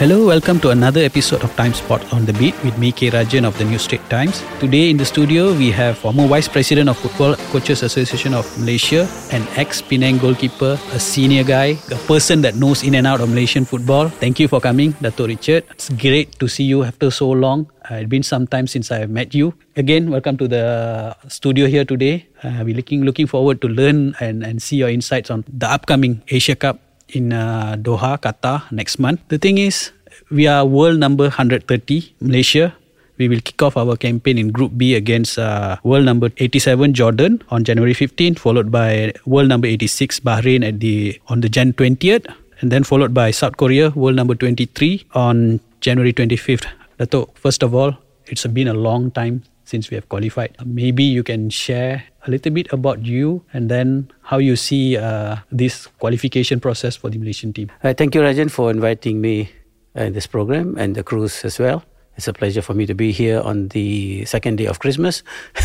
[0.00, 3.10] Hello, welcome to another episode of Timesport on the Beat with me, K.
[3.10, 4.40] Rajan of the New Straits Times.
[4.58, 9.06] Today in the studio, we have former Vice President of Football Coaches Association of Malaysia,
[9.30, 13.28] an ex Penang goalkeeper, a senior guy, a person that knows in and out of
[13.28, 14.08] Malaysian football.
[14.08, 15.68] Thank you for coming, Dato' Richard.
[15.68, 17.68] It's great to see you after so long.
[17.84, 19.52] Uh, it's been some time since I have met you.
[19.76, 22.24] Again, welcome to the studio here today.
[22.42, 26.22] Uh, we're looking, looking forward to learn and, and see your insights on the upcoming
[26.26, 26.80] Asia Cup
[27.14, 29.20] in uh, Doha, Qatar next month.
[29.28, 29.90] The thing is,
[30.30, 32.74] we are world number 130, Malaysia.
[33.18, 37.42] We will kick off our campaign in Group B against uh, world number 87, Jordan,
[37.50, 42.32] on January 15th, followed by world number 86, Bahrain, at the on the Jan 20th,
[42.60, 46.66] and then followed by South Korea, world number 23, on January 25th.
[46.96, 50.56] Dato, first of all, it's been a long time since we have qualified.
[50.64, 55.36] Maybe you can share a little bit about you and then how you see uh,
[55.52, 57.70] this qualification process for the Malaysian team.
[57.84, 59.50] Uh, thank you, Rajan, for inviting me
[59.94, 61.82] in this program and the cruise as well.
[62.16, 65.22] It's a pleasure for me to be here on the second day of Christmas.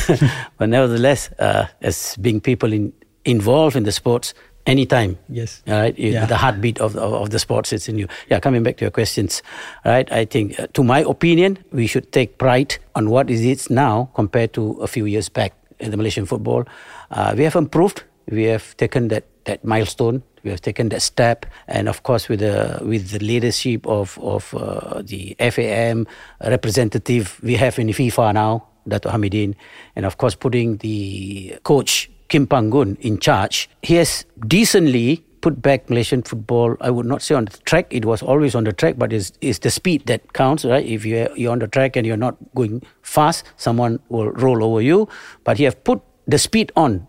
[0.57, 2.93] but nevertheless, uh, as being people in,
[3.25, 4.33] involved in the sports,
[4.65, 5.17] anytime.
[5.29, 5.61] Yes.
[5.67, 5.97] All right.
[5.97, 6.25] Yeah.
[6.25, 8.07] The heartbeat of, of, of the sports is in you.
[8.29, 8.39] Yeah.
[8.39, 9.43] Coming back to your questions.
[9.83, 10.11] Right.
[10.11, 14.09] I think, uh, to my opinion, we should take pride on what is it now
[14.15, 16.65] compared to a few years back in the Malaysian football.
[17.11, 18.03] Uh, we have improved.
[18.29, 20.23] We have taken that, that milestone.
[20.45, 24.53] We have taken that step, and of course, with the with the leadership of of
[24.53, 26.05] uh, the FAM
[26.39, 29.55] representative we have in FIFA now, Dato Hamidin,
[29.95, 35.89] and of course, putting the coach Kim Pan-gon in charge, he has decently put back
[35.89, 36.77] Malaysian football.
[36.79, 39.31] I would not say on the track; it was always on the track, but it's,
[39.41, 40.85] it's the speed that counts, right?
[40.85, 44.81] If you're, you're on the track and you're not going fast, someone will roll over
[44.81, 45.07] you.
[45.43, 47.07] But he have put the speed on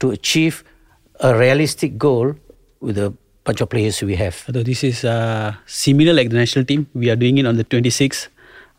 [0.00, 0.64] to achieve
[1.20, 2.34] a realistic goal
[2.82, 3.14] with a
[3.46, 4.36] bunch of players we have.
[4.48, 7.64] Although this is uh, similar like the national team, we are doing it on the
[7.64, 8.28] 26th.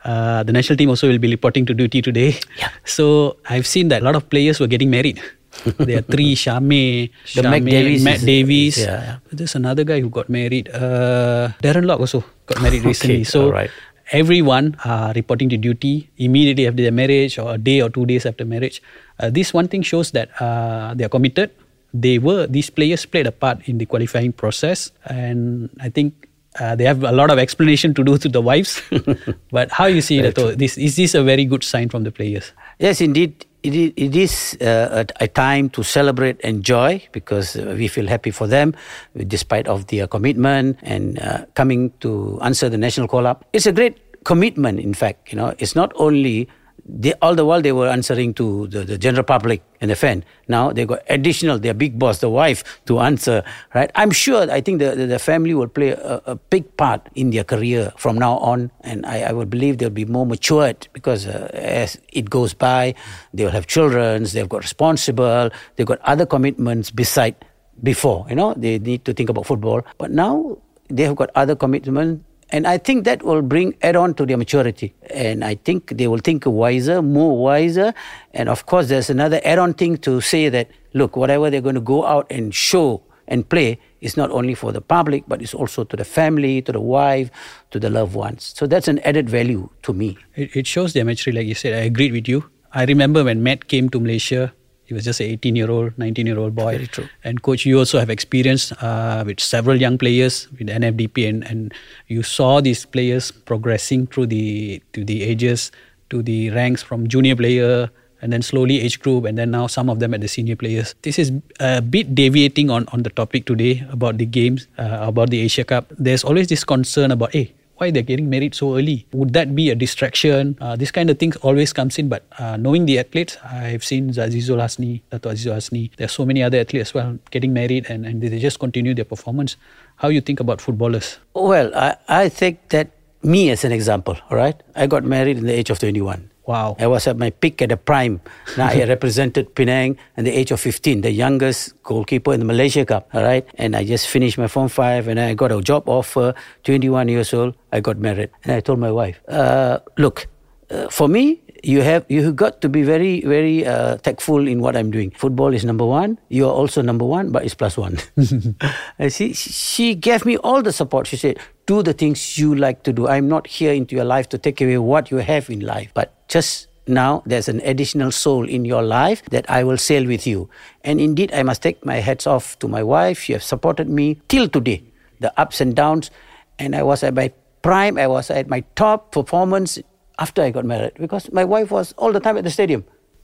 [0.04, 2.36] Uh, the national team also will be reporting to duty today.
[2.60, 2.70] Yeah.
[2.86, 5.22] So I've seen that a lot of players were getting married.
[5.78, 8.76] there are three Shame, Shame, Mac Davies Matt is- Davies.
[8.84, 9.16] yeah, yeah.
[9.32, 10.68] There's another guy who got married.
[10.74, 13.24] Uh, Darren Lock also got married recently.
[13.24, 13.72] Okay, So alright.
[14.12, 18.26] everyone are reporting to duty immediately after their marriage or a day or two days
[18.26, 18.82] after marriage.
[19.20, 21.52] Uh, this one thing shows that uh, they are committed.
[21.94, 26.76] They were these players played a part in the qualifying process, and I think uh,
[26.76, 28.82] they have a lot of explanation to do to the wives.
[29.52, 30.36] but how you see that?
[30.36, 30.54] though?
[30.56, 32.52] This is this a very good sign from the players?
[32.80, 33.46] Yes, indeed.
[33.64, 37.88] It is, it is uh, a, a time to celebrate and joy because uh, we
[37.88, 38.76] feel happy for them
[39.16, 43.46] despite of their commitment and uh, coming to answer the national call up.
[43.54, 45.32] It's a great commitment, in fact.
[45.32, 46.50] You know, it's not only
[46.86, 50.24] they, all the while they were answering to the, the general public and the fan.
[50.48, 53.44] Now they got additional, their big boss, the wife, to answer.
[53.74, 53.90] Right?
[53.96, 54.52] I'm sure.
[54.52, 57.94] I think the the, the family will play a, a big part in their career
[57.98, 61.98] from now on, and I, I would believe they'll be more matured because uh, as
[62.12, 62.96] it goes by,
[63.34, 67.36] they'll have children, they've got responsible, they've got other commitments beside
[67.82, 68.26] before.
[68.30, 70.58] You know, they need to think about football, but now
[70.90, 72.24] they have got other commitments.
[72.54, 74.94] And I think that will bring add on to their maturity.
[75.10, 77.96] And I think they will think wiser, more wiser.
[78.32, 81.74] And of course, there's another add on thing to say that, look, whatever they're going
[81.74, 85.56] to go out and show and play is not only for the public, but it's
[85.56, 87.32] also to the family, to the wife,
[87.72, 88.54] to the loved ones.
[88.56, 90.18] So that's an added value to me.
[90.36, 91.74] It, it shows their maturity, like you said.
[91.74, 92.48] I agreed with you.
[92.72, 94.54] I remember when Matt came to Malaysia,
[94.94, 96.74] he was just an 18 year old, 19 year old boy.
[96.74, 97.10] Very true.
[97.24, 101.74] And coach, you also have experience uh, with several young players with NFDP, and, and
[102.08, 105.72] you saw these players progressing through the to the ages,
[106.12, 107.90] to the ranks from junior player,
[108.22, 110.94] and then slowly age group, and then now some of them at the senior players.
[111.02, 115.32] This is a bit deviating on, on the topic today about the games, uh, about
[115.32, 115.92] the Asia Cup.
[115.98, 119.06] There's always this concern about, hey, why they're getting married so early.
[119.14, 120.58] Would that be a distraction?
[120.62, 122.10] Uh, this kind of thing always comes in.
[122.10, 125.92] But uh, knowing the athletes, I've seen Azizul Hasni, Dato Azizul Hasni.
[125.98, 129.06] There's so many other athletes as well getting married and, and they just continue their
[129.06, 129.56] performance.
[129.98, 131.18] How you think about footballers?
[131.34, 132.92] Well, I, I think that
[133.24, 134.62] me as an example, all right?
[134.76, 136.30] I got married in the age of 21.
[136.46, 136.76] Wow.
[136.80, 138.20] I was at my peak at the prime.
[138.58, 142.86] Now I represented Penang at the age of 15, the youngest goalkeeper in the Malaysia
[142.86, 143.08] Cup.
[143.14, 143.48] All right.
[143.56, 147.34] And I just finished my Form 5 and I got a job offer, 21 years
[147.34, 147.56] old.
[147.72, 148.30] I got married.
[148.44, 150.28] And I told my wife, uh, look,
[150.70, 154.76] uh, for me, you have you got to be very very uh, tactful in what
[154.76, 155.12] I'm doing.
[155.12, 156.20] Football is number one.
[156.28, 157.98] You are also number one, but it's plus one.
[159.00, 161.08] and she she gave me all the support.
[161.08, 163.08] She said, "Do the things you like to do.
[163.08, 166.12] I'm not here into your life to take away what you have in life, but
[166.28, 170.50] just." Now there's an additional soul in your life that I will sail with you.
[170.84, 173.20] And indeed, I must take my hats off to my wife.
[173.20, 174.84] She has supported me till today,
[175.22, 176.12] the ups and downs.
[176.60, 177.32] And I was at my
[177.62, 179.80] prime, I was at my top performance
[180.20, 182.84] after I got married because my wife was all the time at the stadium.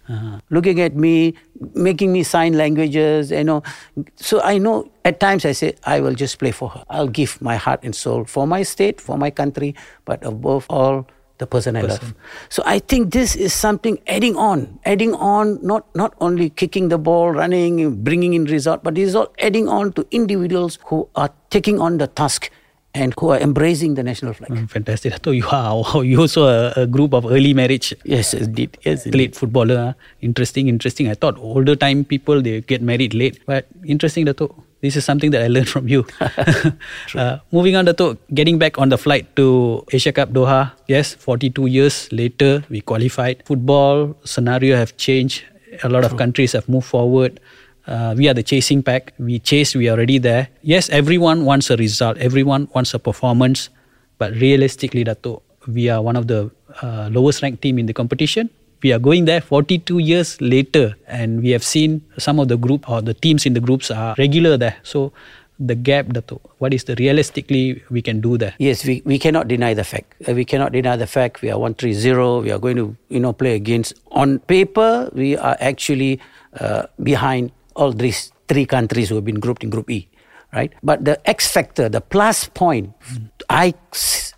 [0.10, 0.40] Uh-huh.
[0.50, 1.36] Looking at me,
[1.76, 3.62] making me sign languages, you know.
[4.16, 6.84] So I know at times I say, I will just play for her.
[6.90, 9.76] I'll give my heart and soul for my state, for my country,
[10.06, 11.06] but above all,
[11.38, 11.90] the person, person.
[11.90, 12.16] I love.
[12.50, 16.98] So I think this is something adding on, adding on, not not only kicking the
[16.98, 21.30] ball, running, bringing in result, but this is all adding on to individuals who are
[21.50, 22.52] taking on the task
[22.94, 24.50] and who are embracing the national flag.
[24.50, 25.14] Mm, fantastic.
[25.24, 27.94] So you are you also a, a, group of early marriage.
[28.04, 28.78] Yes, indeed.
[28.82, 29.96] Yes, played footballer.
[30.22, 31.08] Interesting, interesting.
[31.08, 34.26] I thought older time people they get married late, but interesting.
[34.26, 34.56] Dato.
[34.82, 36.08] This is something that I learned from you.
[37.16, 40.72] uh, moving on, Dato, getting back on the flight to Asia Cup Doha.
[40.88, 43.44] Yes, 42 years later, we qualified.
[43.46, 45.44] Football scenario have changed.
[45.84, 46.12] A lot True.
[46.12, 47.42] of countries have moved forward
[47.90, 49.14] uh, we are the chasing pack.
[49.18, 50.48] We chase, we are already there.
[50.62, 53.70] Yes, everyone wants a result, everyone wants a performance,
[54.20, 56.52] but realistically, Dato, we are one of the
[56.82, 58.50] uh, lowest ranked team in the competition.
[58.84, 62.88] We are going there 42 years later, and we have seen some of the group
[62.88, 64.78] or the teams in the groups are regular there.
[64.84, 65.12] So,
[65.60, 68.54] the gap, Dato, what is the realistically we can do there?
[68.60, 70.14] Yes, we, we cannot deny the fact.
[70.26, 72.42] Uh, we cannot deny the fact we are 1 3 0.
[72.42, 73.96] We are going to you know play against.
[74.12, 76.22] On paper, we are actually
[76.60, 80.10] uh, behind all these three countries who have been grouped in Group E,
[80.54, 80.74] right?
[80.84, 82.92] But the X factor, the plus point,
[83.50, 83.74] I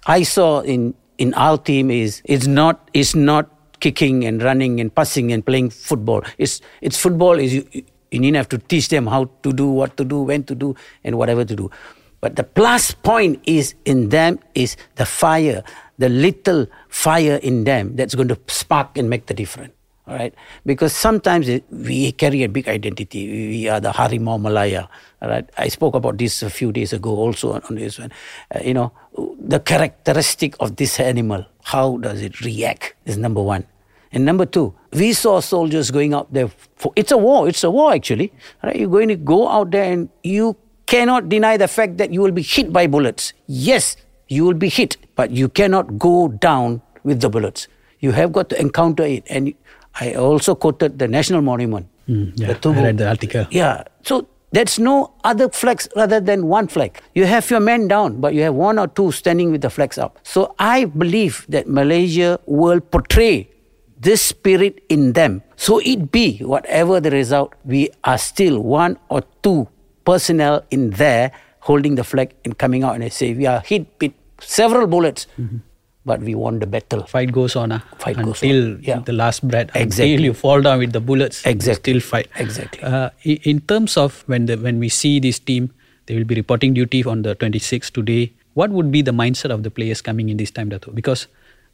[0.06, 3.50] I saw in in our team is it's not it's not
[3.82, 6.22] kicking and running and passing and playing football.
[6.38, 7.66] It's it's football is you
[8.12, 10.76] you need have to teach them how to do what to do, when to do,
[11.04, 11.72] and whatever to do.
[12.20, 15.64] But the plus point is in them is the fire,
[15.98, 19.74] the little fire in them that's going to spark and make the difference
[20.12, 20.36] all right?
[20.66, 23.48] Because sometimes we carry a big identity.
[23.50, 24.90] We are the harimau malaya
[25.22, 25.50] right?
[25.58, 28.12] I spoke about this a few days ago also on, on this one.
[28.54, 28.92] Uh, you know
[29.40, 33.66] the characteristic of this animal how does it react is number one.
[34.12, 37.72] And number two we saw soldiers going out there for it's a war it's a
[37.72, 38.34] war actually
[38.64, 38.76] right?
[38.76, 42.32] You're going to go out there and you cannot deny the fact that you will
[42.32, 43.34] be hit by bullets.
[43.48, 43.96] Yes
[44.28, 47.68] you will be hit but you cannot go down with the bullets.
[48.00, 49.54] You have got to encounter it and
[50.00, 51.88] I also quoted the national monument.
[52.08, 53.46] Mm, yeah, the I read the article.
[53.52, 53.84] Yeah.
[54.04, 57.00] So there's no other flags rather than one flag.
[57.16, 59.98] You have your men down, but you have one or two standing with the flags
[59.98, 60.20] up.
[60.24, 63.50] So I believe that Malaysia will portray
[64.00, 65.44] this spirit in them.
[65.56, 69.68] So it be whatever the result, we are still one or two
[70.06, 74.14] personnel in there holding the flag and coming out and say we are hit with
[74.40, 75.28] several bullets.
[75.40, 75.58] Mm-hmm
[76.06, 77.04] but we won the battle.
[77.06, 78.80] Fight goes on, uh, fight until goes on.
[78.84, 79.00] Yeah.
[79.00, 79.70] the last breath.
[79.76, 80.14] Exactly.
[80.14, 81.46] Until you fall down with the bullets.
[81.46, 82.00] Exactly.
[82.00, 82.28] Still fight.
[82.38, 82.82] Exactly.
[82.84, 85.72] Uh, in terms of when the when we see this team,
[86.08, 88.32] they will be reporting duty on the 26th today.
[88.54, 90.92] What would be the mindset of the players coming in this time, Dato?
[90.92, 91.28] Because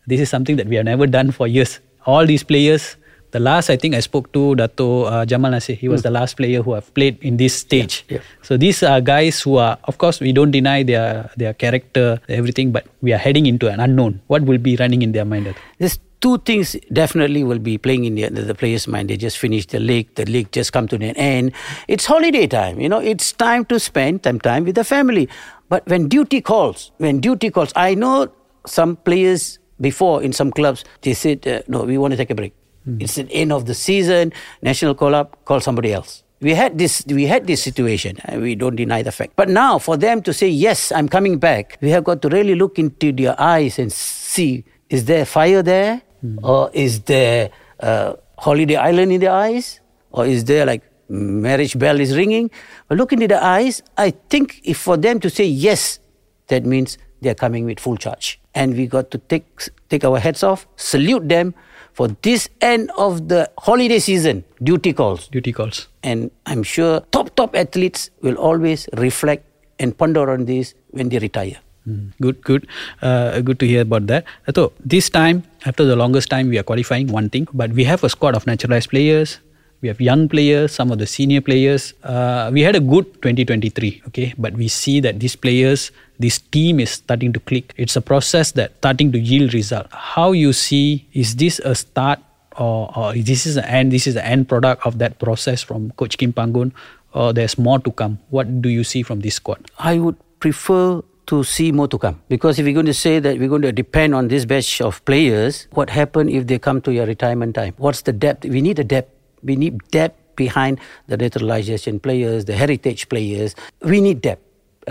[0.05, 1.79] this is something that we have never done for years.
[2.05, 2.95] All these players
[3.31, 5.75] the last I think I spoke to Dato uh, Jamal Nasir.
[5.75, 6.03] He was mm.
[6.03, 8.05] the last player who have played in this stage.
[8.07, 8.23] Yeah, yeah.
[8.41, 12.71] So these are guys who are, of course, we don't deny their their character, everything,
[12.71, 14.21] but we are heading into an unknown.
[14.27, 15.53] What will be running in their mind?
[15.77, 19.09] There's two things definitely will be playing in the, the players' mind.
[19.09, 20.13] They just finished the league.
[20.15, 21.51] The league just come to an end.
[21.87, 22.79] It's holiday time.
[22.79, 25.29] You know, it's time to spend some time with the family.
[25.69, 28.31] But when duty calls, when duty calls, I know
[28.65, 32.35] some players before in some clubs they said, uh, "No, we want to take a
[32.35, 32.53] break."
[32.87, 33.01] Mm.
[33.03, 34.31] It's the end of the season.
[34.61, 36.23] National call up, call somebody else.
[36.39, 37.03] We had this.
[37.07, 38.17] We had this situation.
[38.23, 39.33] And we don't deny the fact.
[39.35, 42.55] But now, for them to say yes, I'm coming back, we have got to really
[42.55, 46.39] look into their eyes and see: is there fire there, mm.
[46.43, 47.49] or is there
[47.81, 52.51] uh, holiday island in their eyes, or is there like marriage bell is ringing?
[52.87, 53.81] But look into the eyes.
[53.97, 55.99] I think if for them to say yes,
[56.47, 59.45] that means they are coming with full charge, and we got to take
[59.89, 61.55] take our heads off, salute them
[61.97, 65.27] for this end of the holiday season, duty calls.
[65.29, 65.87] Duty calls.
[66.03, 69.45] And I'm sure top, top athletes will always reflect
[69.79, 71.57] and ponder on this when they retire.
[71.87, 72.13] Mm.
[72.21, 72.67] Good, good.
[73.01, 74.25] Uh, good to hear about that.
[74.53, 78.03] So, this time, after the longest time, we are qualifying one thing, but we have
[78.03, 79.39] a squad of naturalized players,
[79.81, 81.93] we have young players, some of the senior players.
[82.03, 86.79] Uh, we had a good 2023, okay, but we see that these players, this team
[86.79, 87.73] is starting to click.
[87.77, 89.87] It's a process that starting to yield result.
[89.91, 92.19] How you see is this a start
[92.57, 93.91] or, or this is the end?
[93.91, 96.73] This is the end product of that process from Coach Kim Pan-gon,
[97.13, 98.19] or there's more to come.
[98.29, 99.69] What do you see from this squad?
[99.77, 102.21] I would prefer to see more to come.
[102.29, 105.03] Because if we're going to say that we're going to depend on this batch of
[105.05, 107.73] players, what happen if they come to your retirement time?
[107.77, 108.45] What's the depth?
[108.45, 109.11] We need a depth
[109.43, 113.55] we need depth behind the naturalization players, the heritage players.
[113.81, 114.43] We need depth,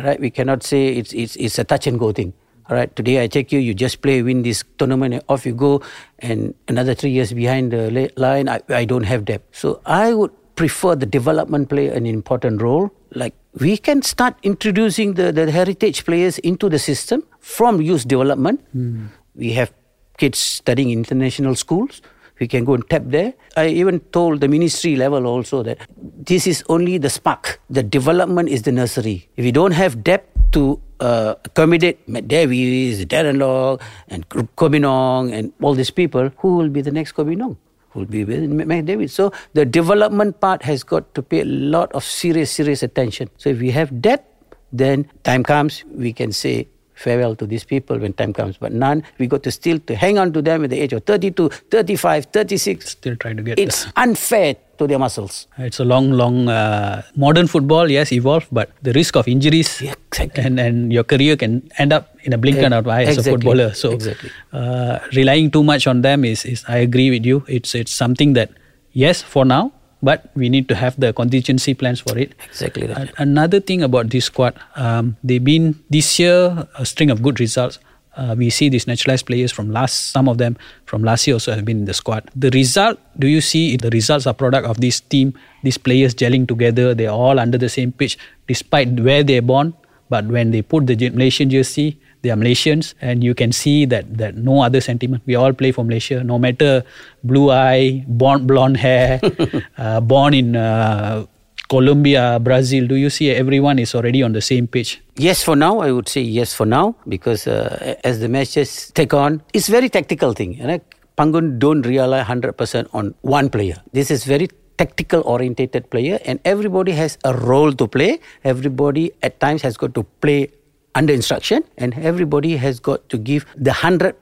[0.03, 0.21] right?
[0.21, 2.33] We cannot say it's it's it's a touch and go thing.
[2.69, 5.55] All right, today I take you, you just play, win this tournament, and off you
[5.55, 5.83] go.
[6.19, 9.57] And another three years behind the line, I, I don't have depth.
[9.57, 12.91] So I would prefer the development play an important role.
[13.15, 18.67] Like we can start introducing the, the heritage players into the system from youth development.
[18.77, 19.11] Mm.
[19.37, 19.73] We have
[20.19, 22.03] kids studying international schools.
[22.39, 23.35] We can go and tap there.
[23.57, 27.61] I even told the ministry level also that this is only the spark.
[27.71, 29.29] The development is the nursery.
[29.37, 35.53] If you don't have depth to uh, accommodate Matt Davies, Darren Lock, and Koh and
[35.63, 39.13] all these people, who will be the next Koh will be Matt Davies.
[39.13, 43.31] So the development part has got to pay a lot of serious, serious attention.
[43.39, 44.29] So if we have depth,
[44.73, 48.57] then time comes, we can say farewell to these people when time comes.
[48.57, 51.05] But none, we got to still to hang on to them at the age of
[51.05, 52.91] 32, 35, 36.
[52.91, 55.47] Still trying to get It's unfair to their muscles.
[55.59, 59.95] It's a long, long, uh, modern football, yes, evolved, but the risk of injuries yeah,
[60.09, 60.45] exactly.
[60.45, 63.21] and, and your career can end up in a blink and of eye exactly.
[63.21, 63.75] as a footballer.
[63.75, 64.31] So exactly.
[64.53, 68.33] uh, relying too much on them is, is, I agree with you, it's, it's something
[68.35, 68.51] that,
[68.93, 69.73] yes, for now,
[70.07, 72.33] but we need to have the contingency plans for it.
[72.47, 72.87] Exactly.
[72.87, 77.41] Uh, another thing about this squad, um, they've been this year a string of good
[77.41, 77.81] results.
[78.17, 81.53] Uh, we see these naturalized players from last, some of them from last year also
[81.53, 82.31] have been in the squad.
[82.35, 85.35] The result, do you see the results are product of this team,
[85.65, 89.75] these players gelling together, they're all under the same pitch, despite where they're born,
[90.09, 94.19] but when they put the Malaysian jersey, they are Malaysians, and you can see that
[94.19, 95.23] that no other sentiment.
[95.31, 96.83] We all play for Malaysia, no matter
[97.23, 99.23] blue eye, born blonde hair,
[99.79, 101.25] uh, born in uh,
[101.69, 102.91] Colombia, Brazil.
[102.91, 105.01] Do you see everyone is already on the same page?
[105.17, 109.15] Yes, for now, I would say yes for now because uh, as the matches take
[109.15, 110.55] on, it's very tactical thing.
[110.55, 110.81] You know?
[111.17, 113.81] Pan-gon don't rely 100% on one player.
[113.93, 119.41] This is very tactical orientated player and everybody has a role to play everybody at
[119.41, 120.51] times has got to play
[120.97, 124.17] under instruction and everybody has got to give the 100%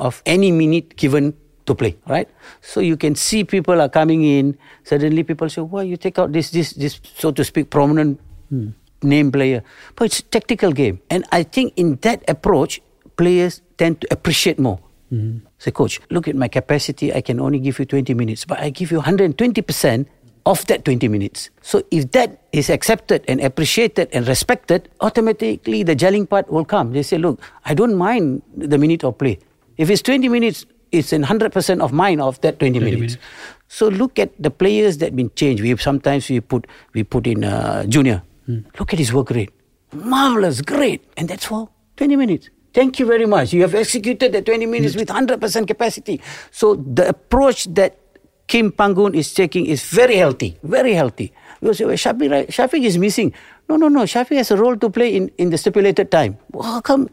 [0.00, 2.28] of any minute given to play right
[2.60, 6.32] so you can see people are coming in suddenly people say why you take out
[6.32, 8.68] this this this so to speak prominent hmm.
[9.02, 9.62] name player
[9.96, 12.80] but it's a tactical game and i think in that approach
[13.16, 14.78] players tend to appreciate more
[15.12, 15.40] mm-hmm.
[15.56, 18.68] say coach look at my capacity i can only give you 20 minutes but i
[18.68, 20.04] give you 120%
[20.46, 21.50] of that 20 minutes.
[21.62, 26.92] So if that is accepted and appreciated and respected, automatically the gelling part will come.
[26.92, 29.38] They say, look, I don't mind the minute of play.
[29.76, 33.16] If it's 20 minutes, it's in 100% of mine of that 20, 20 minutes.
[33.16, 33.16] minutes.
[33.68, 35.62] So look at the players that been changed.
[35.62, 38.22] We sometimes we put we put in uh, junior.
[38.46, 38.60] Hmm.
[38.78, 39.50] Look at his work rate,
[39.92, 42.50] marvelous, great, and that's for 20 minutes.
[42.72, 43.52] Thank you very much.
[43.52, 45.00] You have executed the 20 minutes hmm.
[45.00, 46.20] with 100% capacity.
[46.50, 47.98] So the approach that
[48.46, 51.32] Kim Pan-gon is taking is very healthy, very healthy.
[51.60, 52.48] You say, well, Shafiq.
[52.48, 53.32] Shafiq is missing.
[53.68, 54.02] No, no, no.
[54.02, 56.36] Shafiq has a role to play in, in the stipulated time.
[56.52, 57.08] How come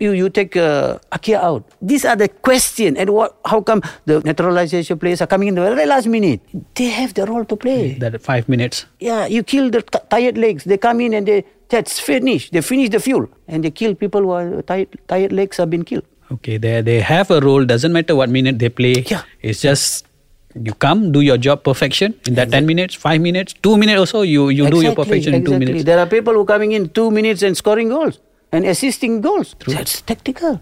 [0.00, 1.64] you, you take uh, Akhyar out?
[1.80, 2.96] These are the question.
[2.96, 3.38] And what?
[3.44, 6.40] how come the naturalization players are coming in the very last minute?
[6.74, 7.94] They have the role to play.
[7.94, 8.86] That five minutes.
[8.98, 10.64] Yeah, you kill the t- tired legs.
[10.64, 12.52] They come in and they that's finished.
[12.52, 15.84] They finish the fuel and they kill people who are tired, tired legs have been
[15.84, 16.04] killed.
[16.30, 17.64] Okay, they they have a role.
[17.64, 19.04] Doesn't matter what minute they play.
[19.06, 20.06] Yeah, it's just
[20.54, 22.60] you come do your job perfection in that exactly.
[22.60, 25.54] 10 minutes 5 minutes 2 minutes also you you exactly, do your perfection exactly.
[25.54, 28.18] in 2 minutes there are people who coming in 2 minutes and scoring goals
[28.52, 29.74] and assisting goals True.
[29.74, 30.60] that's tactical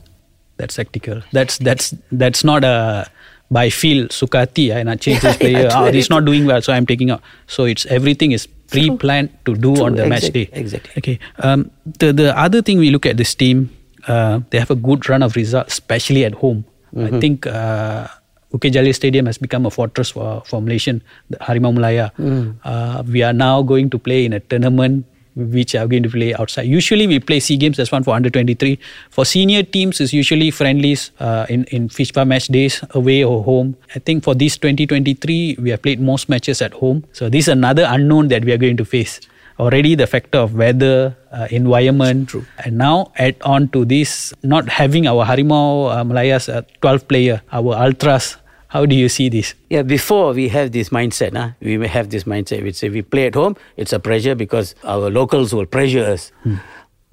[0.57, 3.11] that's tactical that's that's that's not a
[3.51, 6.73] by feel sukati and I change this player yeah, oh, he's not doing well so
[6.73, 9.87] i'm taking out so it's everything is pre-planned to do True.
[9.87, 13.35] on the match day exactly okay um the the other thing we look at this
[13.35, 13.71] team
[14.07, 17.15] uh, they have a good run of results especially at home mm-hmm.
[17.15, 18.07] i think uh,
[18.53, 22.11] Bukit Jalil Stadium has become a fortress for, for Malaysian, the Harimau Malaya.
[22.19, 22.57] Mm.
[22.65, 26.35] Uh, we are now going to play in a tournament which are going to play
[26.35, 26.67] outside.
[26.67, 28.79] Usually we play SEA Games, as one for under 23.
[29.11, 33.77] For senior teams, it's usually friendlies uh, in, in FIFA match days, away or home.
[33.95, 37.05] I think for this 2023, we have played most matches at home.
[37.13, 39.21] So this is another unknown that we are going to face
[39.61, 42.33] already the factor of weather, uh, environment,
[42.65, 47.43] and now add on to this, not having our Harimau uh, Malaya's uh, 12 player,
[47.53, 48.37] our ultras.
[48.71, 49.55] How do you see this?
[49.69, 51.51] Yeah, before we have this mindset, huh?
[51.61, 52.63] we may have this mindset.
[52.63, 56.31] We say we play at home, it's a pressure because our locals will pressure us.
[56.45, 56.57] Hmm.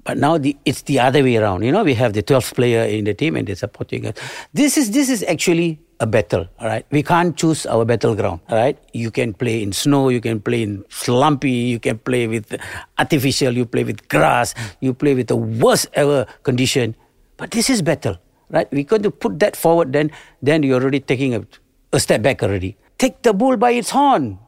[0.04, 1.64] But now the, it's the other way around.
[1.64, 4.14] You know, we have the 12th player in the team and they're supporting us.
[4.54, 6.86] This is this is actually a battle, all right?
[6.92, 8.78] We can't choose our battleground, all right?
[8.94, 12.56] You can play in snow, you can play in slumpy, you can play with
[12.98, 16.94] artificial, you play with grass, you play with the worst ever condition.
[17.36, 18.16] But this is battle,
[18.50, 18.70] right?
[18.72, 20.10] We're going to put that forward, then,
[20.42, 21.46] then you're already taking a,
[21.92, 22.76] a step back already.
[22.98, 24.38] Take the bull by its horn.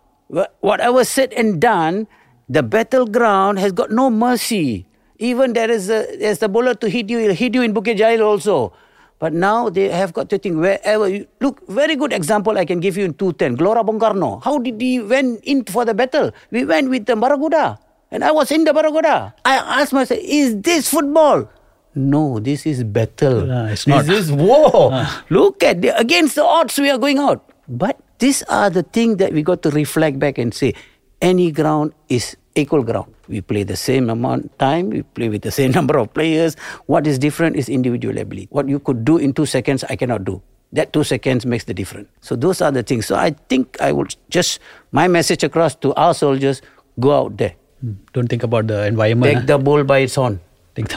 [0.61, 2.07] Whatever said and done,
[2.49, 4.87] the battleground has got no mercy.
[5.19, 7.99] Even there is a, there's the bowler to hit you, he'll hit you in Bukit
[7.99, 8.73] Jalil also.
[9.21, 11.61] But now they have got to think wherever you look.
[11.69, 13.59] Very good example I can give you in 210.
[13.59, 14.42] Gelora Bung Karno.
[14.42, 16.33] How did he went in for the battle?
[16.50, 17.78] We went with the Barracuda,
[18.11, 19.35] and I was in the Barracuda.
[19.45, 21.50] I asked myself, "Is this football?"
[21.95, 23.51] No, this is battle.
[23.51, 24.09] Uh, this not.
[24.09, 25.07] is war.
[25.29, 27.51] Look at the, against the odds we are going out.
[27.69, 30.75] But these are the things that we got to reflect back and say,
[31.21, 33.13] any ground is equal ground.
[33.29, 36.55] We play the same amount time, we play with the same number of players.
[36.87, 38.49] What is different is individual ability.
[38.51, 40.43] What you could do in two seconds, I cannot do.
[40.73, 42.09] That two seconds makes the difference.
[42.21, 43.07] So those are the things.
[43.07, 44.61] So I think I would just
[44.93, 46.63] my message across to our soldiers:
[47.01, 47.93] go out there, Hmm.
[48.13, 49.35] Don't think about the environment.
[49.39, 50.39] take the bull by its horn.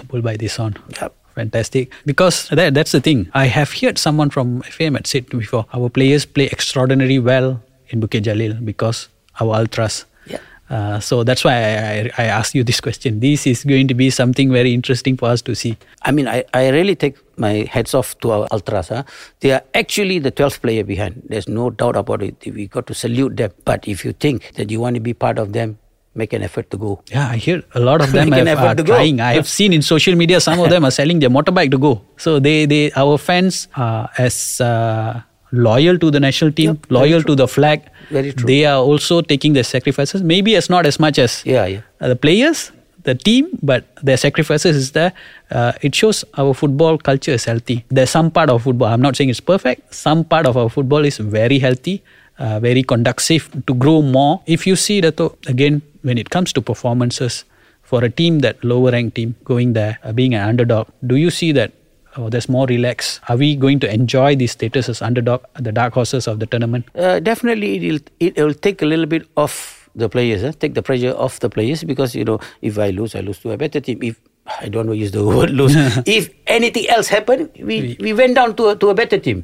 [0.07, 0.75] Bull by this on.
[1.01, 1.15] Yep.
[1.35, 1.91] Fantastic.
[2.05, 3.29] Because that, that's the thing.
[3.33, 8.01] I have heard someone from FM had said before, our players play extraordinarily well in
[8.01, 9.09] Bukit Jalil because
[9.39, 10.05] our ultras.
[10.27, 10.37] Yeah.
[10.69, 13.19] Uh, so that's why I, I, I asked you this question.
[13.19, 15.77] This is going to be something very interesting for us to see.
[16.03, 18.89] I mean, I, I really take my hats off to our ultras.
[18.89, 19.03] Huh?
[19.39, 21.23] They are actually the 12th player behind.
[21.27, 22.35] There's no doubt about it.
[22.45, 23.51] We got to salute them.
[23.65, 25.79] But if you think that you want to be part of them,
[26.15, 27.01] make an effort to go.
[27.11, 29.19] Yeah, I hear a lot of them have, are trying.
[29.19, 32.01] I have seen in social media some of them are selling their motorbike to go.
[32.17, 37.23] So they, they our fans are as uh, loyal to the national team, Yep, loyal
[37.23, 37.81] to the flag.
[38.09, 38.45] Very true.
[38.47, 40.21] They are also taking their sacrifices.
[40.21, 41.81] Maybe as not as much as Yeah, yeah.
[42.01, 42.71] uh, the players,
[43.03, 45.13] the team, but their sacrifices is there.
[45.51, 47.85] Uh, it shows our football culture is healthy.
[47.89, 48.87] There's some part of football.
[48.87, 49.93] I'm not saying it's perfect.
[49.93, 52.01] Some part of our football is very healthy,
[52.39, 54.41] uh, very conducive to grow more.
[54.45, 57.45] If you see that again, when it comes to performances
[57.81, 61.29] for a team that lower ranked team going there, uh, being an underdog, do you
[61.29, 61.71] see that?
[62.15, 63.21] Oh, there's more relaxed.
[63.27, 66.85] Are we going to enjoy this status as underdog, the dark horses of the tournament?
[66.93, 70.51] Uh, definitely, it'll, it will take a little bit off the players, eh?
[70.59, 73.51] take the pressure off the players because, you know, if I lose, I lose to
[73.51, 74.03] a better team.
[74.03, 75.73] If I don't want to use the word lose.
[76.05, 79.43] if anything else happened, we, we went down to a, to a better team.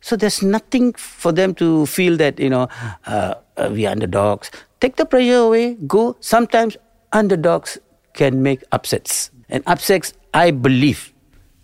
[0.00, 2.68] So there's nothing for them to feel that, you know,
[3.06, 4.50] uh, uh, we are underdogs.
[4.80, 6.16] Take the pressure away, go.
[6.20, 6.76] Sometimes
[7.12, 7.78] underdogs
[8.14, 9.30] can make upsets.
[9.48, 11.12] And upsets, I believe,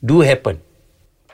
[0.05, 0.61] do happen.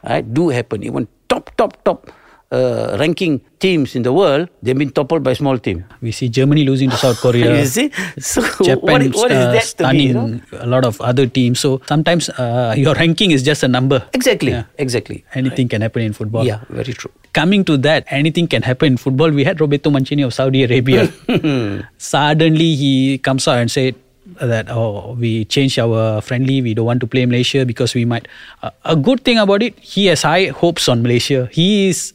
[0.04, 0.32] Right?
[0.34, 0.82] Do happen.
[0.82, 2.10] Even top, top, top
[2.50, 5.84] uh, ranking teams in the world, they've been toppled by small team.
[6.02, 7.60] We see Germany losing to South Korea.
[7.60, 7.90] You see?
[8.18, 10.06] So Japan what, is- what is uh, that to stunning me?
[10.06, 10.40] You know?
[10.58, 11.60] a lot of other teams.
[11.60, 14.02] So sometimes uh, your ranking is just a number.
[14.12, 14.50] Exactly.
[14.52, 14.64] Yeah.
[14.78, 15.24] Exactly.
[15.34, 16.44] Anything can happen in football.
[16.44, 17.10] Yeah, very true.
[17.32, 19.30] Coming to that, anything can happen in football.
[19.30, 21.06] We had Roberto Mancini of Saudi Arabia.
[21.98, 23.94] Suddenly he comes out and said
[24.40, 26.60] that oh we changed our friendly.
[26.62, 28.26] We don't want to play Malaysia because we might.
[28.62, 31.48] Uh, a good thing about it, he has high hopes on Malaysia.
[31.52, 32.12] He is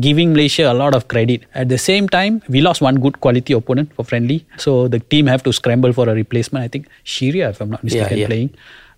[0.00, 1.44] giving Malaysia a lot of credit.
[1.54, 5.26] At the same time, we lost one good quality opponent for friendly, so the team
[5.26, 6.64] have to scramble for a replacement.
[6.64, 8.26] I think Syria, if I'm not mistaken, yeah.
[8.26, 8.50] playing.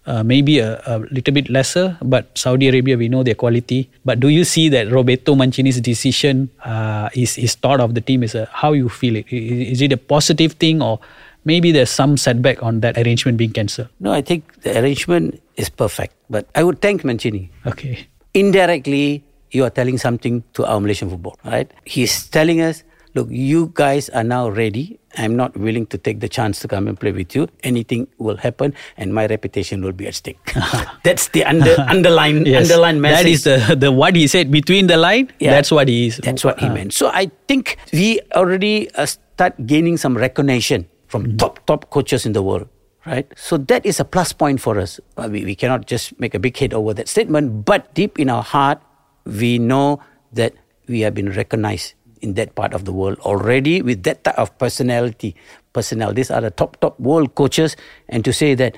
[0.06, 3.88] Uh, maybe a, a little bit lesser, but Saudi Arabia, we know their quality.
[4.04, 8.22] But do you see that Roberto Mancini's decision uh, is, is thought of the team?
[8.22, 9.30] Is a, how you feel it?
[9.30, 11.00] Is it a positive thing or
[11.44, 13.88] maybe there's some setback on that arrangement being cancelled?
[14.00, 16.14] No, I think the arrangement is perfect.
[16.30, 17.50] But I would thank Mancini.
[17.66, 18.08] Okay.
[18.32, 21.70] Indirectly, you are telling something to our Malaysian football, right?
[21.84, 22.84] He's telling us,
[23.14, 24.98] look, you guys are now ready.
[25.18, 27.48] I'm not willing to take the chance to come and play with you.
[27.64, 30.38] Anything will happen, and my reputation will be at stake.
[31.02, 32.70] That's the under, underline Yes.
[32.70, 33.42] underline message.
[33.42, 35.32] That is the, the what he said between the line.
[35.40, 35.50] Yeah.
[35.50, 36.18] That's what he is.
[36.18, 36.92] That's what he Uh, meant.
[36.94, 42.32] So I think we already uh, start gaining some recognition from top top coaches in
[42.38, 42.68] the world,
[43.04, 43.26] right?
[43.34, 45.00] So that is a plus point for us.
[45.18, 48.30] Uh, we, we cannot just make a big head over that statement, but deep in
[48.30, 48.78] our heart,
[49.30, 50.02] we know
[50.34, 50.52] that
[50.88, 54.56] we have been recognized in that part of the world already with that type of
[54.58, 55.34] personality.
[55.72, 56.12] Personnel.
[56.12, 57.76] These are the top top world coaches,
[58.08, 58.76] and to say that.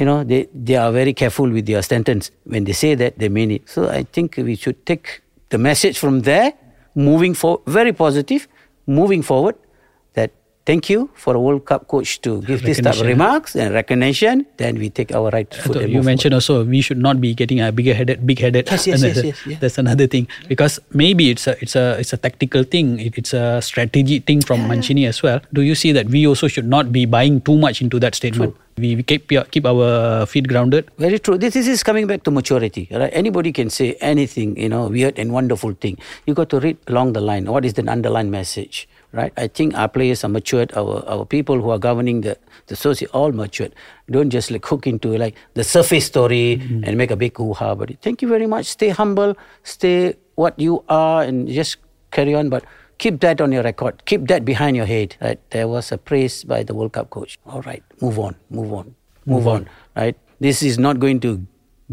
[0.00, 2.30] You know, they, they are very careful with their sentence.
[2.44, 3.68] When they say that, they mean it.
[3.68, 6.54] So I think we should take the message from there,
[6.94, 8.48] moving forward, very positive,
[8.86, 9.54] moving forward,
[10.64, 14.46] thank you for a World Cup coach to give this type of remarks and recognition.
[14.56, 17.68] Then we take our right foot you mentioned also we should not be getting uh,
[17.68, 18.68] a bigger headed, big headed.
[18.70, 19.58] Yes, yes, yes, yes, yeah.
[19.60, 23.00] That's another thing because maybe it's a it's a it's a tactical thing.
[23.00, 25.40] It, it's a strategy thing from Mancini as well.
[25.52, 28.56] Do you see that we also should not be buying too much into that statement?
[28.78, 30.90] We, we keep keep our feet grounded.
[30.96, 31.36] Very true.
[31.36, 32.88] This, this is coming back to maturity.
[32.90, 33.10] Right?
[33.12, 35.98] Anybody can say anything, you know, weird and wonderful thing.
[36.26, 37.44] You got to read along the line.
[37.44, 38.88] What is the underlying message?
[39.12, 39.32] Right?
[39.36, 40.72] I think our players are matured.
[40.74, 43.74] Our our people who are governing the the society all matured.
[44.10, 46.84] Don't just like hook into like the surface story mm-hmm.
[46.84, 47.74] and make a big hoo ha.
[47.74, 48.66] But thank you very much.
[48.66, 49.36] Stay humble.
[49.64, 51.76] Stay what you are, and just
[52.10, 52.48] carry on.
[52.48, 52.64] But
[52.98, 54.04] keep that on your record.
[54.06, 55.16] Keep that behind your head.
[55.20, 55.38] Right?
[55.50, 57.38] There was a praise by the World Cup coach.
[57.46, 58.94] All right, move on, move on.
[59.26, 59.48] move, mm-hmm.
[59.48, 59.68] on.
[59.96, 60.16] right?
[60.40, 61.46] This is not going to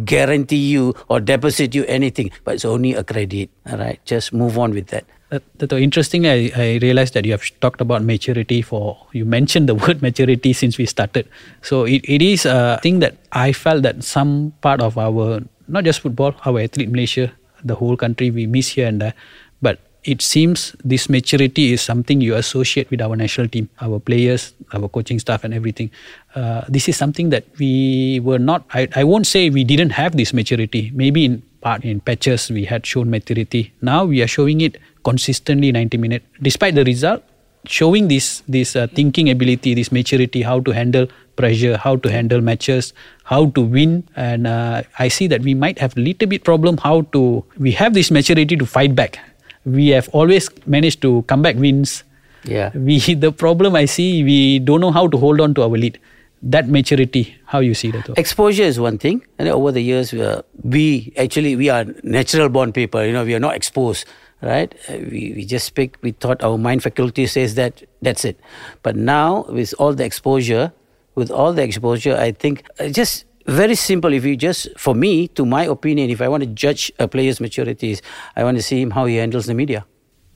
[0.05, 3.49] guarantee you or deposit you anything, but it's only a credit.
[3.69, 5.05] All right, just move on with that.
[5.29, 6.25] That, that interesting.
[6.25, 10.53] I, I realized that you have talked about maturity for you mentioned the word maturity
[10.53, 11.27] since we started.
[11.61, 15.83] So it, it is a thing that I felt that some part of our not
[15.83, 17.31] just football, our athlete Malaysia,
[17.63, 19.13] the whole country we miss here and there.
[19.61, 24.53] But it seems this maturity is something you associate with our national team, our players,
[24.73, 25.91] our coaching staff, and everything.
[26.35, 28.65] Uh, this is something that we were not.
[28.73, 30.91] I, I won't say we didn't have this maturity.
[30.93, 33.73] Maybe in part in patches we had shown maturity.
[33.81, 36.25] Now we are showing it consistently 90 minutes.
[36.41, 37.23] Despite the result,
[37.65, 42.41] showing this this uh, thinking ability, this maturity, how to handle pressure, how to handle
[42.41, 42.93] matches,
[43.23, 46.77] how to win, and uh, I see that we might have a little bit problem
[46.77, 47.43] how to.
[47.57, 49.19] We have this maturity to fight back.
[49.65, 52.03] We have always managed to come back wins.
[52.43, 52.71] Yeah.
[52.73, 55.99] We the problem I see we don't know how to hold on to our lead.
[56.41, 58.09] That maturity, how you see that?
[58.17, 62.47] Exposure is one thing, and over the years, we, are, we actually we are natural
[62.47, 63.03] born people.
[63.03, 64.05] You know, we are not exposed
[64.41, 64.73] right?
[64.87, 68.39] Uh, we, we just speak, we thought our mind faculty says that, that's it.
[68.83, 70.71] But now, with all the exposure,
[71.15, 74.13] with all the exposure, I think uh, just very simple.
[74.13, 77.39] If you just, for me, to my opinion, if I want to judge a player's
[77.39, 78.01] maturities,
[78.35, 79.85] I want to see him how he handles the media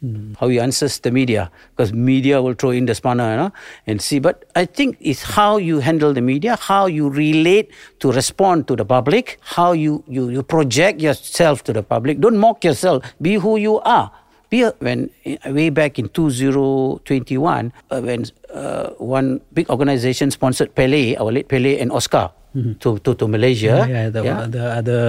[0.03, 0.35] mm.
[0.39, 3.51] how you answers the media because media will throw in the spanner you know,
[3.87, 8.11] and see but i think it's how you handle the media how you relate to
[8.11, 12.63] respond to the public how you, you, you project yourself to the public don't mock
[12.63, 14.11] yourself be who you are
[14.49, 15.09] be when
[15.47, 21.79] way back in 2021 uh, when uh, one big organization sponsored Pele our late Pele
[21.79, 22.77] and Oscar Mm-hmm.
[22.85, 23.81] To, to to Malaysia.
[23.81, 24.45] Yeah, yeah the yeah.
[24.45, 24.99] the the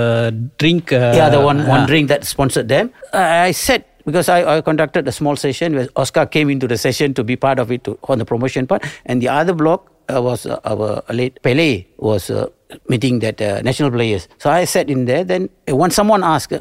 [0.57, 0.97] drink.
[0.97, 2.89] Uh, yeah, the one one drink that sponsored them.
[3.13, 7.15] I said because I, I conducted a small session where Oscar came into the session
[7.15, 10.21] to be part of it to, on the promotion part, and the other block uh,
[10.21, 12.49] was uh, our late Pele was uh,
[12.89, 14.29] meeting that uh, national players.
[14.39, 15.25] So I sat in there.
[15.25, 16.61] Then uh, when someone asked uh,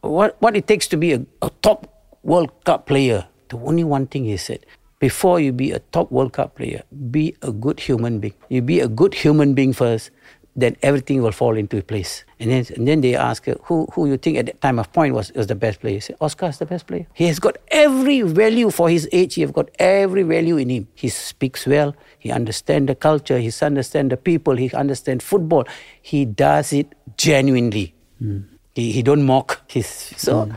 [0.00, 1.90] what what it takes to be a, a top
[2.22, 4.64] World Cup player, the only one thing he said.
[5.00, 8.32] Before you be a top World Cup player, be a good human being.
[8.48, 10.10] You be a good human being first
[10.56, 12.24] then everything will fall into place.
[12.38, 15.14] And then, and then they ask who who you think at that time of point
[15.14, 16.00] was, was the best player.
[16.00, 17.06] Say, Oscar is the best player.
[17.12, 19.34] He has got every value for his age.
[19.34, 20.88] He has got every value in him.
[20.94, 21.94] He speaks well.
[22.18, 23.38] He understands the culture.
[23.38, 24.56] He understands the people.
[24.56, 25.64] He understands football.
[26.00, 27.94] He does it genuinely.
[28.22, 28.44] Mm.
[28.74, 30.46] He, he don't mock his so.
[30.46, 30.56] Mm.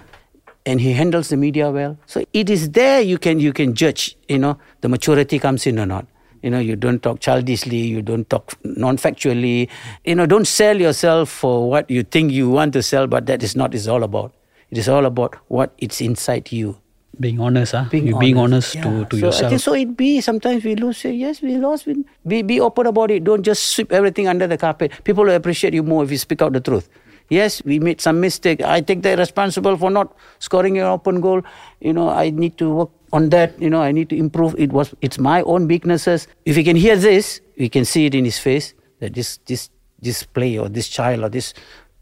[0.66, 1.98] And he handles the media well.
[2.06, 5.80] So it is there you can you can judge, you know, the maturity comes in
[5.80, 6.06] or not.
[6.42, 9.70] You know, you don't talk childishly, you don't talk non factually.
[10.06, 13.44] You know, don't sell yourself for what you think you want to sell, but that
[13.44, 14.34] is not it's all about.
[14.70, 16.78] It is all about what it's inside you.
[17.20, 17.86] Being honest, huh?
[17.90, 18.22] Being you honest.
[18.22, 18.84] being honest yeah.
[18.84, 19.46] to, to so yourself.
[19.46, 21.88] I think so it be sometimes we lose yes, we lost.
[21.88, 23.24] We, be be open about it.
[23.24, 24.92] Don't just sweep everything under the carpet.
[25.04, 26.90] People will appreciate you more if you speak out the truth.
[27.30, 28.62] Yes, we made some mistake.
[28.62, 31.42] I take the responsible for not scoring an open goal.
[31.82, 33.60] You know, I need to work on that.
[33.62, 34.56] You know, I need to improve.
[34.58, 36.28] It was it's my own weaknesses.
[36.46, 39.70] If we can hear this, we can see it in his face that this this
[40.02, 41.54] this player or this child or this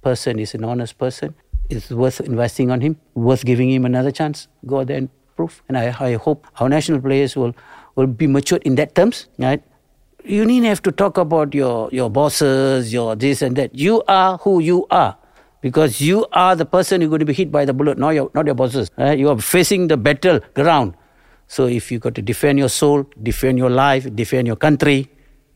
[0.01, 1.35] person is an honest person.
[1.69, 4.47] It's worth investing on him, worth giving him another chance.
[4.65, 5.63] Go there and prove.
[5.67, 7.55] And I, I hope our national players will
[7.95, 9.63] will be matured in that terms, right?
[10.25, 13.75] you need have to talk about your, your bosses, your this and that.
[13.75, 15.17] You are who you are.
[15.65, 18.29] Because you are the person who's going to be hit by the bullet, not your,
[18.35, 18.91] not your bosses.
[18.99, 19.17] Right?
[19.17, 20.93] You are facing the battle ground.
[21.47, 25.09] So if you've got to defend your soul, defend your life, defend your country,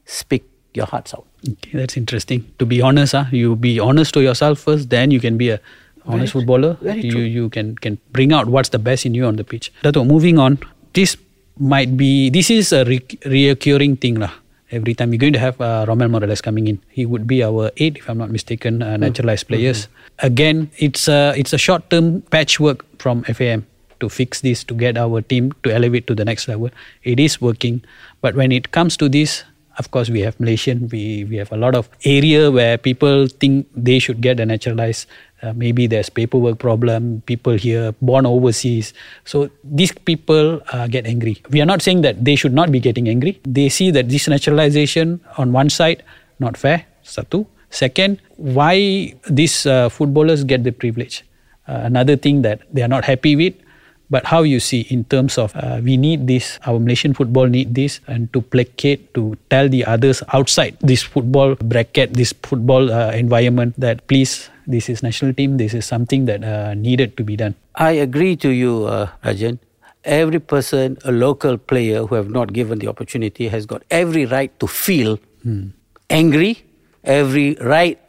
[0.05, 1.27] speak your hearts out.
[1.47, 2.51] Okay, that's interesting.
[2.57, 3.25] To be honest, huh?
[3.31, 5.59] you be honest to yourself first, then you can be a
[6.05, 6.73] honest very, footballer.
[6.81, 9.71] Very you you can can bring out what's the best in you on the pitch.
[9.83, 10.57] Dato, moving on.
[10.93, 11.17] This
[11.59, 12.99] might be this is a re-
[13.37, 14.31] reoccurring thing lah
[14.71, 16.79] every time we're going to have uh, Romel Morales coming in.
[16.89, 19.55] He would be our eight, if I'm not mistaken, uh, naturalized mm-hmm.
[19.55, 19.87] players.
[20.19, 23.65] Again, it's a it's a short term patchwork from FAM
[23.99, 26.69] to fix this to get our team to elevate to the next level.
[27.03, 27.83] It is working,
[28.21, 29.43] but when it comes to this,
[29.77, 30.89] of course, we have Malaysian.
[30.91, 35.07] We we have a lot of area where people think they should get a naturalized
[35.41, 38.93] uh, maybe there's paperwork problem people here born overseas.
[39.25, 41.41] So these people uh, get angry.
[41.49, 43.39] We are not saying that they should not be getting angry.
[43.43, 46.03] They see that this naturalization on one side
[46.39, 47.45] not fair satu.
[47.69, 51.23] Second why these uh, footballers get the privilege?
[51.67, 53.53] Uh, another thing that they are not happy with
[54.09, 57.75] but how you see in terms of uh, we need this our malaysian football need
[57.75, 63.11] this and to placate to tell the others outside this football bracket this football uh,
[63.13, 67.35] environment that please this is national team this is something that uh, needed to be
[67.43, 69.59] done i agree to you uh, rajan
[70.03, 74.57] every person a local player who have not given the opportunity has got every right
[74.59, 75.67] to feel hmm.
[76.09, 76.63] angry,
[77.03, 77.99] every right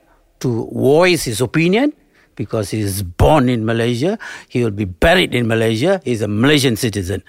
[0.41, 1.93] to voice his opinion
[2.37, 4.19] because he is born in Malaysia.
[4.49, 6.01] He will be buried in Malaysia.
[6.05, 7.23] He's a Malaysian citizen.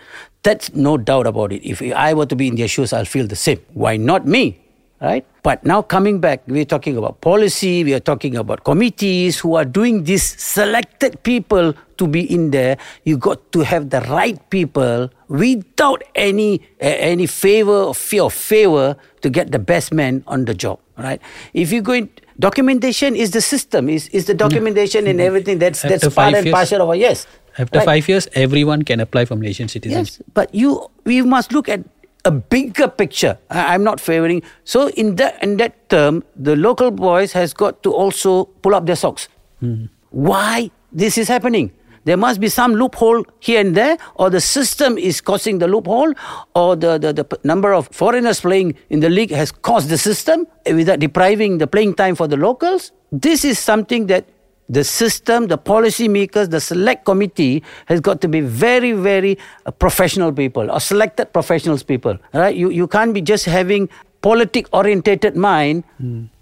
[0.43, 1.67] That's no doubt about it.
[1.67, 3.59] If I were to be in their shoes, I'll feel the same.
[3.73, 4.60] Why not me?
[5.01, 5.25] Right?
[5.41, 9.65] But now coming back, we're talking about policy, we are talking about committees who are
[9.65, 12.77] doing this selected people to be in there.
[13.03, 18.33] You got to have the right people without any uh, any favor or fear of
[18.33, 20.77] favor to get the best man on the job.
[21.01, 21.17] Right?
[21.57, 25.57] If you go in, documentation is the system, is, is the documentation and everything.
[25.57, 27.25] That's that's part five and years- parcel of our yes.
[27.57, 27.85] After Right.
[27.85, 30.21] five years, everyone can apply for Malaysian citizenship.
[30.21, 31.81] Yes, but you we must look at
[32.25, 33.37] a bigger picture.
[33.49, 34.43] I, I'm not favoring.
[34.63, 38.85] So in that in that term, the local boys has got to also pull up
[38.85, 39.27] their socks.
[39.59, 39.85] Hmm.
[40.09, 41.71] Why this is happening?
[42.03, 46.13] There must be some loophole here and there, or the system is causing the loophole,
[46.55, 50.47] or the, the, the number of foreigners playing in the league has caused the system
[50.65, 52.91] without depriving the playing time for the locals.
[53.11, 54.25] This is something that
[54.71, 59.71] the system, the policy makers, the select committee has got to be very, very uh,
[59.71, 62.17] professional people or selected professionals people.
[62.33, 62.55] Right?
[62.55, 63.89] You you can't be just having
[64.21, 65.83] politic orientated mind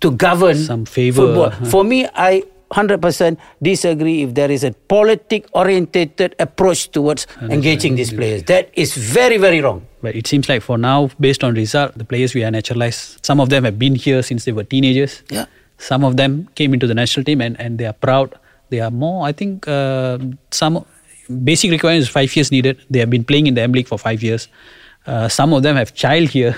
[0.05, 1.49] to govern Some favor, football.
[1.49, 1.65] huh?
[1.75, 2.43] For me, I.
[2.69, 8.43] 100% disagree if there is a politic orientated approach towards engaging these players.
[8.43, 9.87] That is very, very wrong.
[10.03, 13.39] But it seems like for now, based on result, the players we are naturalized, some
[13.39, 15.23] of them have been here since they were teenagers.
[15.31, 15.45] Yeah.
[15.79, 18.37] Some of them came into the national team and, and they are proud.
[18.69, 20.19] They are more, I think, uh,
[20.51, 20.85] some
[21.43, 22.77] basic requirement is five years needed.
[22.89, 24.47] They have been playing in the M League for five years.
[25.07, 26.55] Uh, some of them have child here.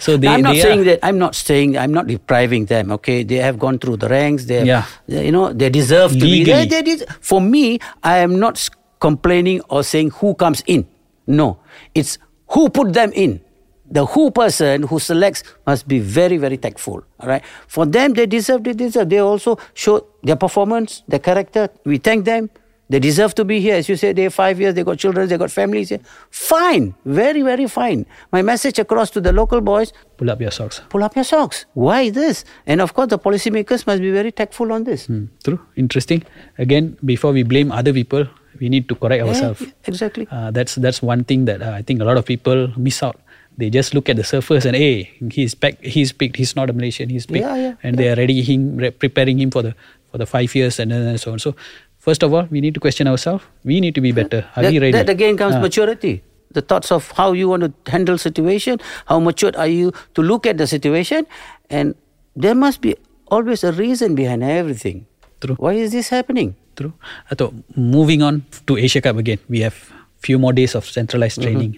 [0.00, 0.98] So they, I'm not they saying are, that.
[1.02, 1.78] I'm not saying.
[1.78, 2.90] I'm not depriving them.
[2.90, 4.44] Okay, they have gone through the ranks.
[4.46, 4.84] They, have, Yeah.
[5.06, 6.66] they- you know, they deserve to be there.
[6.66, 10.86] They, des- for me, I am not complaining or saying who comes in.
[11.28, 11.58] No,
[11.94, 13.40] it's who put them in.
[13.90, 17.04] The who person who selects must be very, very tactful.
[17.20, 17.42] All right.
[17.68, 18.64] For them, they deserve.
[18.64, 19.08] They deserve.
[19.08, 21.68] They also show their performance, their character.
[21.84, 22.50] We thank them.
[22.88, 23.74] They deserve to be here.
[23.74, 25.98] As you say they have five years, they got children, they got families here.
[26.30, 26.94] Fine.
[27.04, 28.06] Very, very fine.
[28.30, 30.80] My message across to the local boys pull up your socks.
[30.88, 31.66] pull up your socks.
[31.74, 32.44] Why this?
[32.66, 35.06] And of course, the policymakers must be very tactful on this.
[35.06, 35.58] Hmm, True.
[35.74, 36.22] Interesting.
[36.58, 38.26] Again, before we blame other people,
[38.60, 39.62] we need to correct Yeah, ourselves.
[39.84, 40.28] exactly.
[40.30, 43.18] Uh, that's that's one thing that uh, I think a lot of people miss out.
[43.58, 46.74] They just look at the surface and hey, he's picked, he's picked, he's not a
[46.74, 49.74] Malaysian, he's picked, Yeah, yeah, and they are ready him re- preparing him for the
[50.12, 51.38] for the five years and then and so on.
[51.38, 51.56] So
[51.98, 53.44] first of all, we need to question ourselves.
[53.64, 54.44] We need to be better.
[54.56, 54.92] Are that, we ready?
[54.92, 55.60] that again comes Ah.
[55.64, 56.20] maturity.
[56.52, 60.46] The thoughts of how you want to handle situation, how matured are you to look
[60.46, 61.26] at the situation,
[61.68, 61.94] and
[62.36, 62.94] there must be
[63.28, 65.04] always a reason behind everything.
[65.40, 65.56] True.
[65.56, 66.54] Why is this happening?
[66.76, 66.92] True.
[67.32, 69.76] Atau moving on to Asia Cup again, we have
[70.24, 71.76] few more days of centralized training.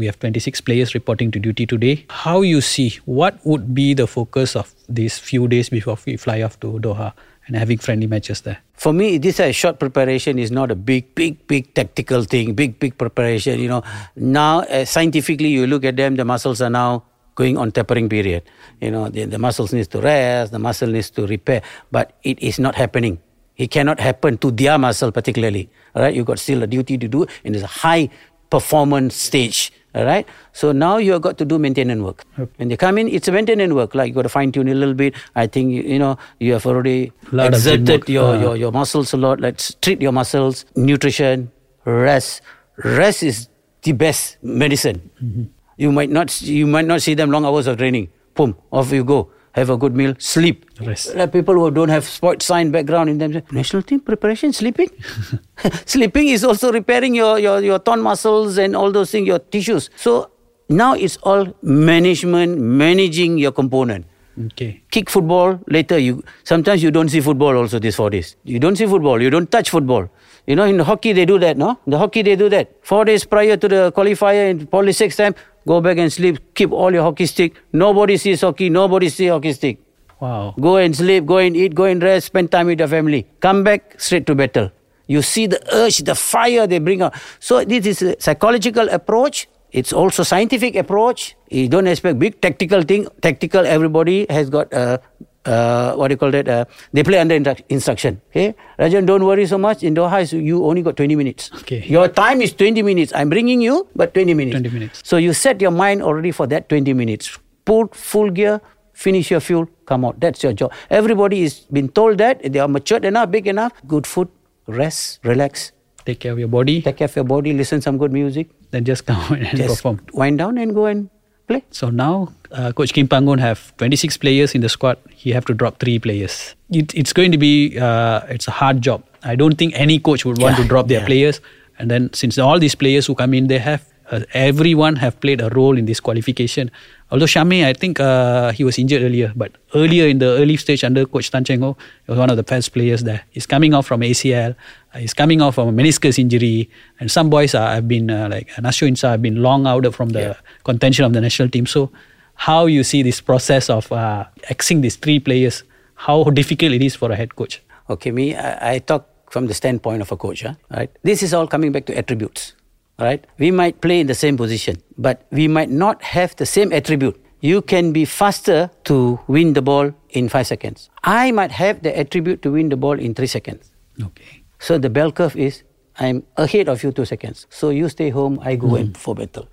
[0.00, 2.06] We have 26 players reporting to duty today.
[2.08, 6.40] How you see what would be the focus of these few days before we fly
[6.40, 7.12] off to Doha
[7.46, 8.56] and having friendly matches there?
[8.72, 12.78] For me, this a short preparation is not a big, big, big tactical thing, big,
[12.78, 13.60] big preparation.
[13.60, 13.82] You know,
[14.16, 18.42] now uh, scientifically, you look at them, the muscles are now going on tapering period.
[18.80, 21.60] You know, the, the muscles needs to rest, the muscle needs to repair,
[21.90, 23.18] but it is not happening.
[23.58, 25.68] It cannot happen to their muscle particularly.
[25.94, 28.08] Right, you got still a duty to do, and it's a high
[28.48, 29.72] performance stage.
[29.92, 32.24] All right, so now you have got to do maintenance work.
[32.58, 33.94] When they come in, it's a maintenance work.
[33.94, 35.14] Like you got to fine tune a little bit.
[35.34, 38.40] I think you, you know you have already Lot of gym exerted your, Ah.
[38.40, 39.40] your your muscles a lot.
[39.40, 40.64] Let's treat your muscles.
[40.76, 41.50] Nutrition,
[41.84, 42.40] rest.
[42.84, 43.48] Rest is
[43.82, 45.10] the best medicine.
[45.22, 45.44] Mm-hmm.
[45.76, 48.08] You might not you might not see them long hours of training.
[48.34, 49.30] Boom, off you go.
[49.52, 50.64] Have a good meal, sleep.
[50.80, 51.16] Rest.
[51.32, 53.32] People who don't have sports science background in them.
[53.32, 54.88] say, National team preparation, sleeping.
[55.86, 59.90] sleeping is also repairing your, your, your torn muscles and all those things, your tissues.
[59.96, 60.30] So
[60.68, 64.06] now it's all management, managing your component
[64.46, 64.80] Okay.
[64.90, 68.76] kick football later you sometimes you don't see football also these four days you don't
[68.76, 70.08] see football you don't touch football
[70.46, 73.04] you know in the hockey they do that no the hockey they do that four
[73.04, 75.34] days prior to the qualifier in poly six time
[75.66, 76.38] go back and sleep.
[76.54, 77.54] Keep all your hockey stick.
[77.72, 78.70] Nobody sees hockey.
[78.70, 79.78] Nobody see hockey stick.
[80.20, 80.54] Wow.
[80.60, 81.24] go and sleep.
[81.24, 81.74] Go and eat.
[81.74, 82.26] Go and rest.
[82.26, 83.26] Spend time with your family.
[83.40, 84.70] Come back straight to battle.
[85.06, 87.14] You see the urge the fire they bring out.
[87.40, 89.48] So this is a psychological approach.
[89.72, 91.36] It's also scientific approach.
[91.48, 93.66] You don't expect big tactical thing tactical.
[93.66, 94.98] Everybody has got uh,
[95.46, 99.24] uh, what do you call that uh, they play under instru- instruction okay rajan don't
[99.24, 101.78] worry so much in doha is you only got 20 minutes Okay.
[101.86, 105.02] your time is 20 minutes i'm bringing you but 20 minutes 20 minutes.
[105.04, 107.38] so you set your mind already for that 20 minutes.
[107.66, 108.60] Put full gear,
[108.94, 110.18] finish your fuel, come out.
[110.18, 110.72] That's your job.
[110.90, 113.72] Everybody is been told that they are matured enough, big enough.
[113.86, 114.28] Good food,
[114.66, 115.70] rest, relax,
[116.06, 118.84] Take care of your body, take care of your body, listen some good music, then
[118.84, 120.00] just come and just perform.
[120.14, 121.10] wind down and go and
[121.50, 121.62] play.
[121.70, 124.98] So now uh, Coach Kim Pan-gon have 26 players in the squad.
[125.10, 126.54] He have to drop three players.
[126.70, 129.02] It, it's going to be uh, it's a hard job.
[129.22, 131.06] I don't think any coach would want Yeah, to drop their yeah.
[131.06, 131.40] players.
[131.78, 135.40] And then since all these players who come in, they have uh, everyone have played
[135.40, 136.70] a role in this qualification.
[137.12, 140.84] Although Shami, I think uh, he was injured earlier, but earlier in the early stage
[140.84, 143.22] under Coach Tan Cheng Hoe, he was one of the best players there.
[143.30, 144.54] He's coming off from ACL.
[144.94, 146.70] Uh, he's coming off from a meniscus injury,
[147.00, 150.10] and some boys are, have been uh, like Nasho Insa have been long out from
[150.10, 150.34] the Yeah.
[150.64, 151.66] contention of the national team.
[151.66, 151.90] So,
[152.34, 155.62] how you see this process of uh, axing these three players?
[155.94, 157.60] How difficult it is for a head coach?
[157.88, 160.42] Okay, me, I, I talk from the standpoint of a coach.
[160.42, 160.54] Huh?
[160.70, 160.90] Right?
[161.02, 162.54] This is all coming back to attributes.
[163.00, 163.26] Right?
[163.38, 167.16] We might play in the same position, but we might not have the same attribute.
[167.40, 170.90] You can be faster to win the ball in five seconds.
[171.02, 173.72] I might have the attribute to win the ball in three seconds.
[174.02, 174.42] Okay.
[174.58, 175.62] So the bell curve is
[175.98, 177.46] I'm ahead of you two seconds.
[177.50, 178.76] So you stay home, I go hmm.
[178.76, 179.48] and for battle.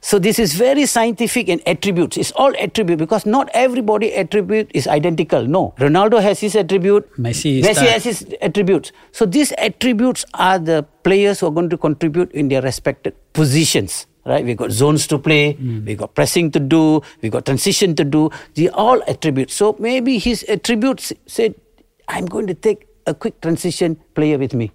[0.00, 2.16] So this is very scientific and attributes.
[2.16, 5.46] It's all attribute because not everybody attribute is identical.
[5.46, 7.10] No, Ronaldo has his attribute.
[7.16, 8.92] Messi Messi has his attributes.
[9.12, 14.06] So these attributes are the players who are going to contribute in their respected positions.
[14.26, 15.86] Right, we got zones to play, mm.
[15.86, 18.28] we got pressing to do, we got transition to do.
[18.56, 19.54] The all attributes.
[19.54, 21.54] So maybe his attributes said,
[22.08, 24.70] "I'm going to take a quick transition player with me."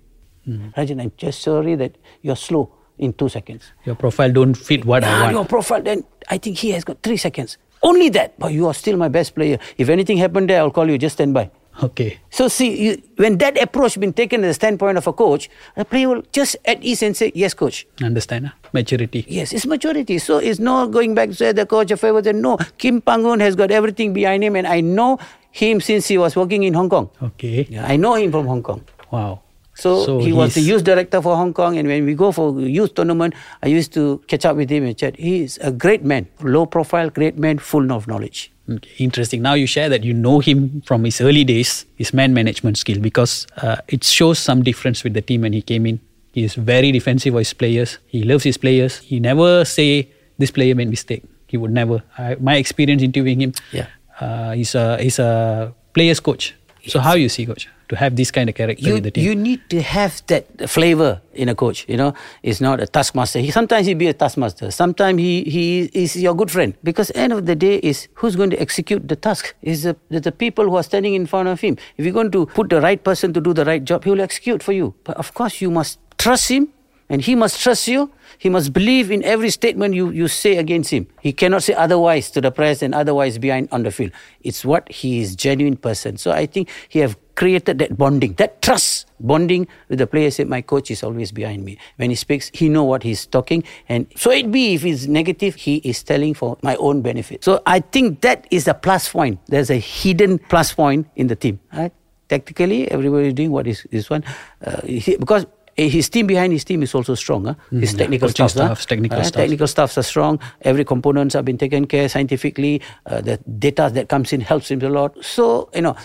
[0.47, 0.73] Mm.
[0.73, 2.73] Rajan, I'm just sorry that you're slow
[3.03, 3.71] in two seconds.
[3.85, 5.33] Your profile don't fit what I Ah, want.
[5.35, 7.57] your profile, then I think he has got three seconds.
[7.83, 9.59] Only that, but you are still my best player.
[9.77, 10.97] If anything happened there, I'll call you.
[10.97, 11.51] Just stand by.
[11.83, 12.19] Okay.
[12.29, 15.83] So see, you, when that approach been taken as the standpoint of a coach, the
[15.83, 18.47] player will just at ease and say, "Yes, coach." Understand?
[18.47, 18.53] huh?
[18.73, 19.25] Maturity.
[19.27, 20.17] Yes, it's maturity.
[20.19, 22.21] So it's not going back to say the coach favor.
[22.21, 25.17] Then no, Kim Pan-gon has got everything behind him, and I know
[25.51, 27.09] him since he was working in Hong Kong.
[27.21, 27.67] Okay.
[27.69, 28.81] Yeah, I know him from Hong Kong.
[29.11, 29.41] Wow.
[29.75, 32.93] So, he was the youth director for Hong Kong, and when we go for youth
[32.93, 33.33] tournament,
[33.63, 35.17] I used to catch up with him and chat.
[35.17, 38.51] He is a great man, low profile, great man, full of knowledge.
[38.69, 39.41] Okay, interesting.
[39.41, 42.99] Now you share that you know him from his early days, his man management skill,
[42.99, 45.99] because uh, it shows some difference with the team when he came in.
[46.33, 47.97] He is very defensive of his players.
[48.07, 48.99] He loves his players.
[48.99, 51.23] He never say this player made mistake.
[51.47, 52.03] He would never.
[52.17, 53.87] I, my experience interviewing him, Yeah.
[54.19, 56.55] uh, he's a he's a players coach.
[56.87, 59.23] So how you see coach to have this kind of character You, with the team?
[59.23, 61.85] you need to have that flavor in a coach.
[61.87, 63.39] You know, it's not a taskmaster.
[63.39, 64.71] He sometimes he be a taskmaster.
[64.71, 66.73] Sometimes he he is your good friend.
[66.83, 70.19] Because end of the day is who's going to execute the task is the, the
[70.19, 71.77] the people who are standing in front of him.
[71.97, 74.21] If you're going to put the right person to do the right job, he will
[74.29, 74.93] execute for you.
[75.03, 76.69] But of course, you must trust him.
[77.09, 78.09] And he must trust you.
[78.39, 81.05] He must believe in every statement you, you say against him.
[81.21, 84.11] He cannot say otherwise to the press and otherwise behind on the field.
[84.41, 86.17] It's what he is genuine person.
[86.17, 90.35] So I think he have created that bonding, that trust bonding with the players.
[90.35, 91.77] Say, my coach is always behind me.
[91.97, 93.63] When he speaks, he know what he's talking.
[93.89, 97.43] And so it be if he's negative, he is telling for my own benefit.
[97.43, 99.39] So I think that is a plus point.
[99.47, 101.59] There's a hidden plus point in the team.
[101.73, 101.91] Right?
[102.29, 104.23] Tactically, everybody is doing what is this one.
[104.65, 105.45] Uh, he- because
[105.77, 107.45] eh, his team behind his team is also strong.
[107.45, 107.55] Huh?
[107.71, 110.39] His Mm, technical coaching staff, staffs, technical uh, technical staffs are strong.
[110.61, 112.81] Every components have been taken care scientifically.
[113.05, 115.17] Uh, the data that comes in helps him a lot.
[115.23, 115.95] So you know,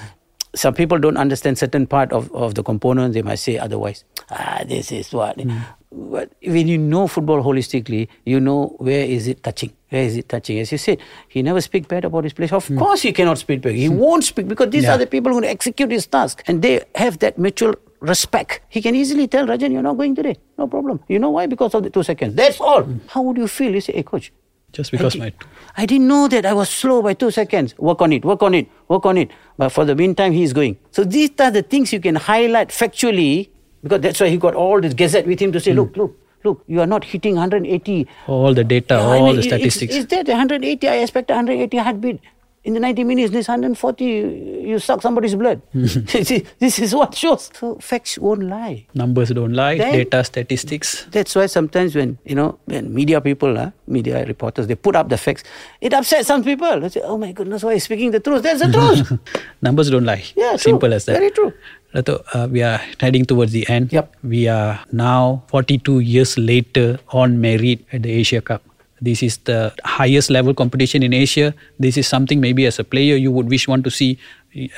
[0.59, 3.15] some people don't understand certain part of, of the components.
[3.15, 4.05] They might say otherwise.
[4.31, 5.41] Ah, this is what.
[5.41, 5.59] Hmm.
[5.91, 9.73] But when you know football holistically, you know where is it touching.
[9.89, 10.59] Where is it touching?
[10.59, 12.53] As you said, he never speak bad about his place.
[12.53, 12.77] Of hmm.
[12.79, 13.75] course, he cannot speak bad.
[13.75, 13.99] He hmm.
[13.99, 14.95] won't speak because these Yeah.
[14.97, 18.61] are the people who execute his task, and they have that mutual respect.
[18.69, 20.37] He can easily tell Rajan, "You're not going today.
[20.59, 21.47] No problem." You know why?
[21.47, 22.35] Because of the two seconds.
[22.35, 22.85] That's all.
[23.15, 23.73] How would you feel?
[23.81, 24.33] You say, "Hey, coach."
[24.73, 25.33] Just because I, my
[25.77, 27.77] I didn't know that I was slow by two seconds.
[27.79, 29.31] Work on it, work on it, work on it.
[29.57, 30.77] But for the meantime, he is going.
[30.91, 33.49] So these are the things you can highlight factually
[33.83, 35.79] because that's why he got all this gazette with him to say, hmm.
[35.79, 38.07] look, look, look, you are not hitting 180.
[38.27, 39.95] all the data, Yeah, I all mean, the statistics.
[39.95, 40.89] Is that 180?
[40.89, 42.21] I expect 180 heartbeat.
[42.69, 45.63] In the 90 minutes, this 140, you suck somebody's blood.
[45.73, 47.49] This is what shows.
[47.59, 48.85] So facts won't lie.
[48.93, 49.79] Numbers don't lie.
[49.79, 51.07] Then- data, statistics.
[51.11, 55.09] That's why sometimes when you know when media people, uh, media reporters, they put up
[55.09, 55.45] the facts,
[55.81, 56.79] it upsets some people.
[56.85, 59.17] They say, "Oh my goodness, why is speaking the truth?" That's the truth.
[59.71, 60.25] Numbers don't lie.
[60.37, 60.69] Yeah, true.
[60.77, 61.17] Simple as that.
[61.23, 61.55] Very true.
[61.95, 63.97] Dato, uh, we are heading towards the end.
[63.97, 64.13] Yep.
[64.37, 68.68] We are now 42 years later on merit at the Asia Cup.
[69.01, 71.55] This is the highest level competition in Asia.
[71.79, 74.19] This is something maybe as a player you would wish want to see.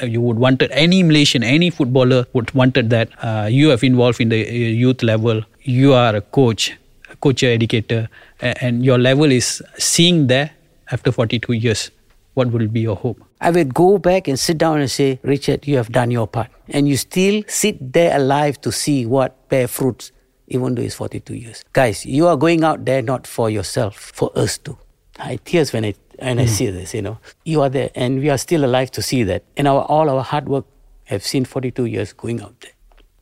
[0.02, 3.08] Uh, You would wanted any Malaysian, any footballer would wanted that.
[3.22, 5.42] Uh, you have involved in the uh, youth level.
[5.62, 6.76] You are a coach,
[7.10, 8.08] a coach, educator,
[8.40, 10.50] and your level is seeing there
[10.90, 11.90] after 42 years.
[12.34, 13.20] What will be your hope?
[13.40, 16.48] I would go back and sit down and say, Richard, you have done your part.
[16.68, 20.12] And you still sit there alive to see what bear fruits,
[20.51, 21.64] even though it's 42 years.
[21.72, 24.76] Guys, you are going out there not for yourself, for us too.
[25.18, 26.51] I tears when I, and I hmm.
[26.51, 27.18] see this, you know.
[27.44, 29.44] You are there, and we are still alive to see that.
[29.57, 30.66] And our, all our hard work
[31.05, 32.72] have seen 42 years going out there.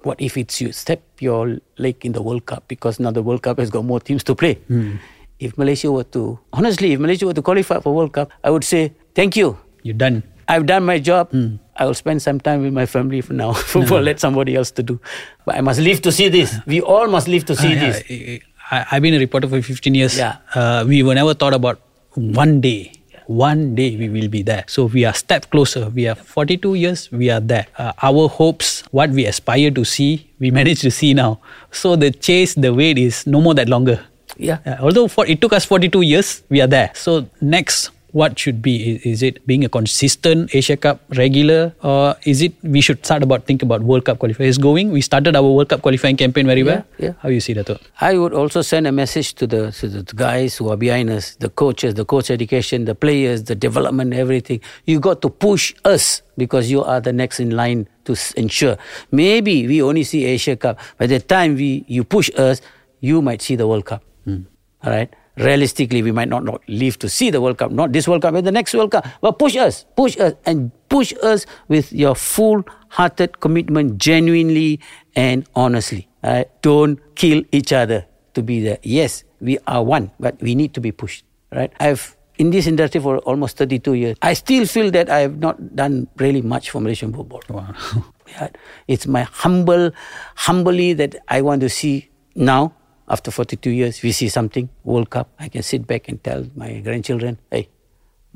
[0.03, 3.43] What if it's you step your leg in the World Cup because now the World
[3.43, 4.55] Cup has got more teams to play?
[4.69, 4.97] Hmm.
[5.39, 8.65] If Malaysia were to, honestly, if Malaysia were to qualify for World Cup, I would
[8.65, 9.59] say, thank you.
[9.83, 10.23] You're done.
[10.49, 11.31] I've done my job.
[11.31, 11.57] Hmm.
[11.79, 13.53] I will spend some time with my family for now.
[13.73, 15.01] Football, let somebody else to do.
[15.47, 16.57] But I must live to see this.
[16.67, 18.03] We all must live to see Uh, this.
[18.11, 18.39] yeah,
[18.71, 20.19] I, I've been a reporter for 15 years.
[20.19, 20.37] Yeah.
[20.55, 21.81] Uh, we were never thought about
[22.15, 22.93] one day.
[23.29, 24.65] One day we will be there.
[24.67, 25.89] So we are step closer.
[25.91, 27.13] We are 42 years.
[27.13, 27.67] We are there.
[27.77, 31.39] Uh, our hopes, what we aspire to see, we manage to see now.
[31.71, 34.01] So the chase, the wait is no more that longer.
[34.39, 34.59] Yeah.
[34.65, 36.91] Uh, although for, it took us 42 years, we are there.
[36.95, 38.75] So next, what should be?
[38.91, 43.23] Is, is it being a consistent Asia Cup regular, or is it we should start
[43.23, 44.49] about think about World Cup qualifying?
[44.49, 44.91] Is going?
[44.91, 46.85] We started our World Cup qualifying campaign very well.
[46.99, 47.13] yeah.
[47.23, 47.67] How you see that?
[47.67, 47.79] though?
[48.01, 51.37] I would also send a message to the, to the guys who are behind us,
[51.37, 54.61] the coaches, the coach education, the players, the development, everything.
[54.85, 58.77] You got to push us because you are the next in line to ensure.
[59.13, 60.79] Maybe we only see Asia Cup.
[60.99, 62.61] By the time we you push us,
[63.01, 64.03] you might see the World Cup.
[64.25, 64.43] Hmm.
[64.83, 65.15] All right.
[65.39, 68.35] Realistically, we might not, not live to see the World Cup, not this World Cup,
[68.35, 69.07] but the next World Cup.
[69.21, 74.81] But push us, push us, and push us with your full-hearted commitment, genuinely
[75.15, 76.09] and honestly.
[76.23, 76.49] Right?
[76.63, 78.79] Don't kill each other to be there.
[78.83, 81.25] Yes, we are one, but we need to be pushed.
[81.53, 81.73] Right?
[81.81, 84.17] I've in this industry for almost 32 years.
[84.23, 87.43] I still feel that I have not done really much for Malaysian football.
[87.49, 87.75] Wow.
[88.29, 88.49] Yeah,
[88.87, 89.91] it's my humble,
[90.37, 92.75] humbly that I want to see now.
[93.09, 95.29] After 42 years, we see something World Cup.
[95.41, 97.69] I can sit back and tell my grandchildren, "Hey,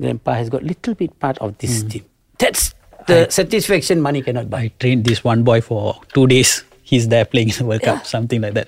[0.01, 2.05] Grandpa has got little bit part of this team."
[2.39, 2.73] That's
[3.07, 4.61] the satisfaction money cannot buy.
[4.61, 6.63] I trained this one boy for two days.
[6.83, 8.67] He's there playing in the World Cup, something like that.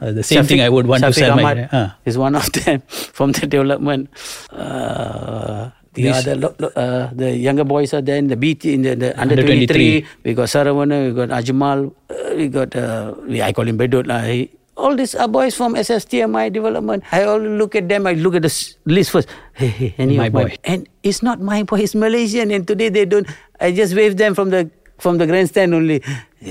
[0.00, 1.78] Uh, the same thing I would want to Shafiq sell Ahmad my.
[1.78, 2.82] Uh, is one of them
[3.16, 4.10] from the development.
[4.50, 6.36] Uh, the This- other,
[6.76, 10.02] uh, the younger boys are there in the BT in the, the under, Under 23.
[10.02, 10.06] 23.
[10.24, 13.78] We got Saravana, we got Ajmal, uh, we got uh, I call him.
[13.80, 17.02] He- All these are boys from SSTMI development.
[17.10, 18.06] I all look at them.
[18.06, 18.52] I look at the
[18.84, 19.28] list first.
[19.54, 20.56] Hey, hey, any My of my boy.
[20.64, 21.80] and it's not my boy.
[21.80, 23.26] It's Malaysian, and today they don't.
[23.58, 26.02] I just wave them from the from the grandstand only.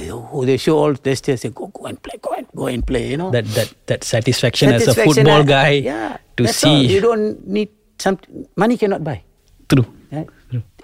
[0.10, 3.08] Oh, they show all the Say go go and play, go and go and play.
[3.12, 6.82] You know that that that satisfaction, as a football I- guy yeah, to that's all.
[6.82, 7.70] see You don't need
[8.00, 8.18] some
[8.58, 9.22] money cannot buy.
[9.70, 9.86] true.
[10.12, 10.28] Right?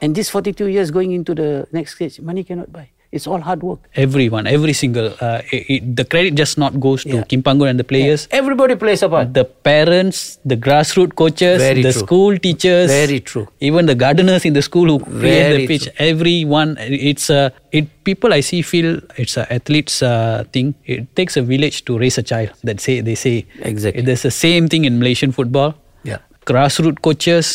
[0.02, 2.90] And this 42 years going into the next stage, money cannot buy.
[3.12, 3.80] It's all hard work.
[3.96, 7.24] Everyone, every single, uh, it, it, the credit just not goes to Yeah.
[7.24, 8.28] Kim Pan-gon and the players.
[8.32, 9.34] Everybody plays a part.
[9.34, 12.02] The parents, the grassroots coaches, Very the true.
[12.06, 13.48] school teachers, Very true.
[13.60, 15.84] Even the gardeners in the school who create the pitch.
[15.84, 15.94] true.
[15.98, 17.90] Everyone, it's a it.
[18.06, 20.74] People I see feel it's a athletes uh, thing.
[20.86, 22.50] It takes a village to raise a child.
[22.64, 24.04] That say they say Exactly.
[24.04, 25.76] There's the same thing in Malaysian football.
[26.04, 26.20] Yeah.
[26.46, 27.52] Grassroots coaches,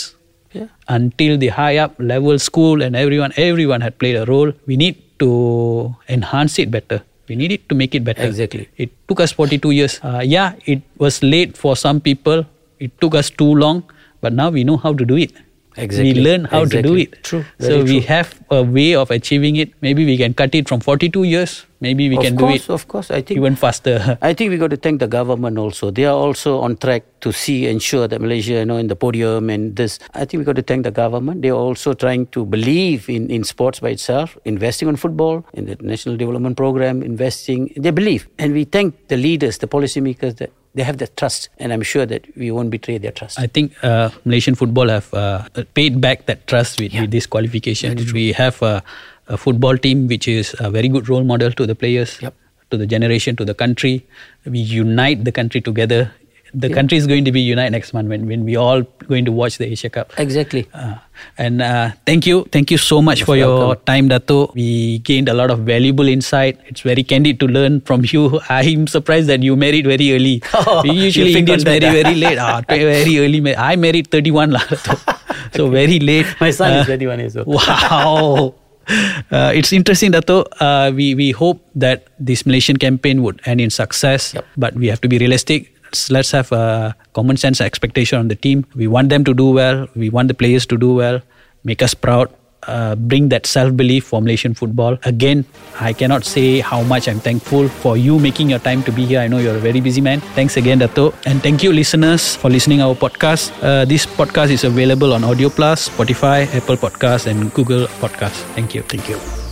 [0.53, 0.69] Yeah.
[0.89, 4.95] until the high up level school and everyone everyone had played a role we need
[5.19, 8.69] to enhance it better we need it to make it better Exactly.
[8.77, 12.45] it took us 42 years uh, yeah it was late for some people
[12.79, 13.83] it took us too long
[14.21, 15.33] but now we know how to do it
[15.79, 16.15] Exactly.
[16.15, 17.45] we learn how to do it True.
[17.61, 18.07] so Very we true.
[18.09, 22.09] have a way of achieving it maybe we can cut it from 42 years maybe
[22.09, 23.11] we of can course, do it of course.
[23.11, 25.91] I think even faster I think we got to thank the government also.
[25.91, 29.51] They are also on track to see ensure that Malaysia, you know, in the podium
[29.51, 29.99] and this.
[30.15, 31.43] I think we got to thank the government.
[31.43, 35.67] They are also trying to believe in, in sports by itself, investing on football, in
[35.67, 37.73] the national development program, investing.
[37.77, 41.73] They believe, and we thank the leaders, the policymakers that they have that trust, and
[41.73, 43.41] I'm sure that we won't betray their trust.
[43.41, 47.97] I think uh, Malaysian football have uh, paid back that trust with, with this qualification.
[48.13, 48.83] We have a,
[49.29, 52.35] a football team which is a very good role model to the players, Yep.
[52.71, 54.05] to the generation, to the country.
[54.45, 56.13] We unite the country together.
[56.55, 59.33] The country is going to be united next month when, when we all going to
[59.33, 60.13] watch the Asia Cup.
[60.17, 60.67] exactly.
[60.73, 60.95] Uh,
[61.37, 63.85] and uh, thank you, thank you so much for your welcome.
[63.85, 64.53] time, Dato.
[64.55, 66.59] We gained a lot of valuable insight.
[66.67, 68.41] It's very candid to learn from you.
[68.49, 70.43] I'm surprised that you married very early.
[70.55, 72.39] Oh, usually Indians that, marry very late.
[72.39, 73.55] Ah, very early.
[73.57, 74.63] I married 31 lah.
[74.71, 74.97] Dato.
[75.55, 76.27] so very late.
[76.41, 77.49] My son Uh, is 31 years old.
[77.49, 78.55] Wow.
[78.89, 80.43] Uh, it's interesting, Dato.
[80.61, 84.45] Uh, we, we hope that this Malaysian campaign would end in success, Yep.
[84.57, 85.73] but we have to be realistic.
[85.85, 88.65] Let's- Let's have a common sense expectation on the team.
[88.75, 89.89] We want them to do well.
[89.97, 91.21] We want the players to do well,
[91.65, 92.29] make us proud,
[92.67, 94.99] uh, bring that self belief for Malaysian football.
[95.05, 95.45] Again,
[95.81, 99.21] I cannot say how much I'm thankful for you making your time to be here.
[99.21, 100.21] I know you're a very busy man.
[100.35, 101.15] Thanks again, Dato.
[101.25, 103.53] And thank you, listeners, for listening our podcast.
[103.63, 108.45] Uh, this podcast is available on Audio Plus, Spotify, Apple Podcast, and Google Podcast.
[108.55, 108.83] Thank you.
[108.83, 109.46] Thank you.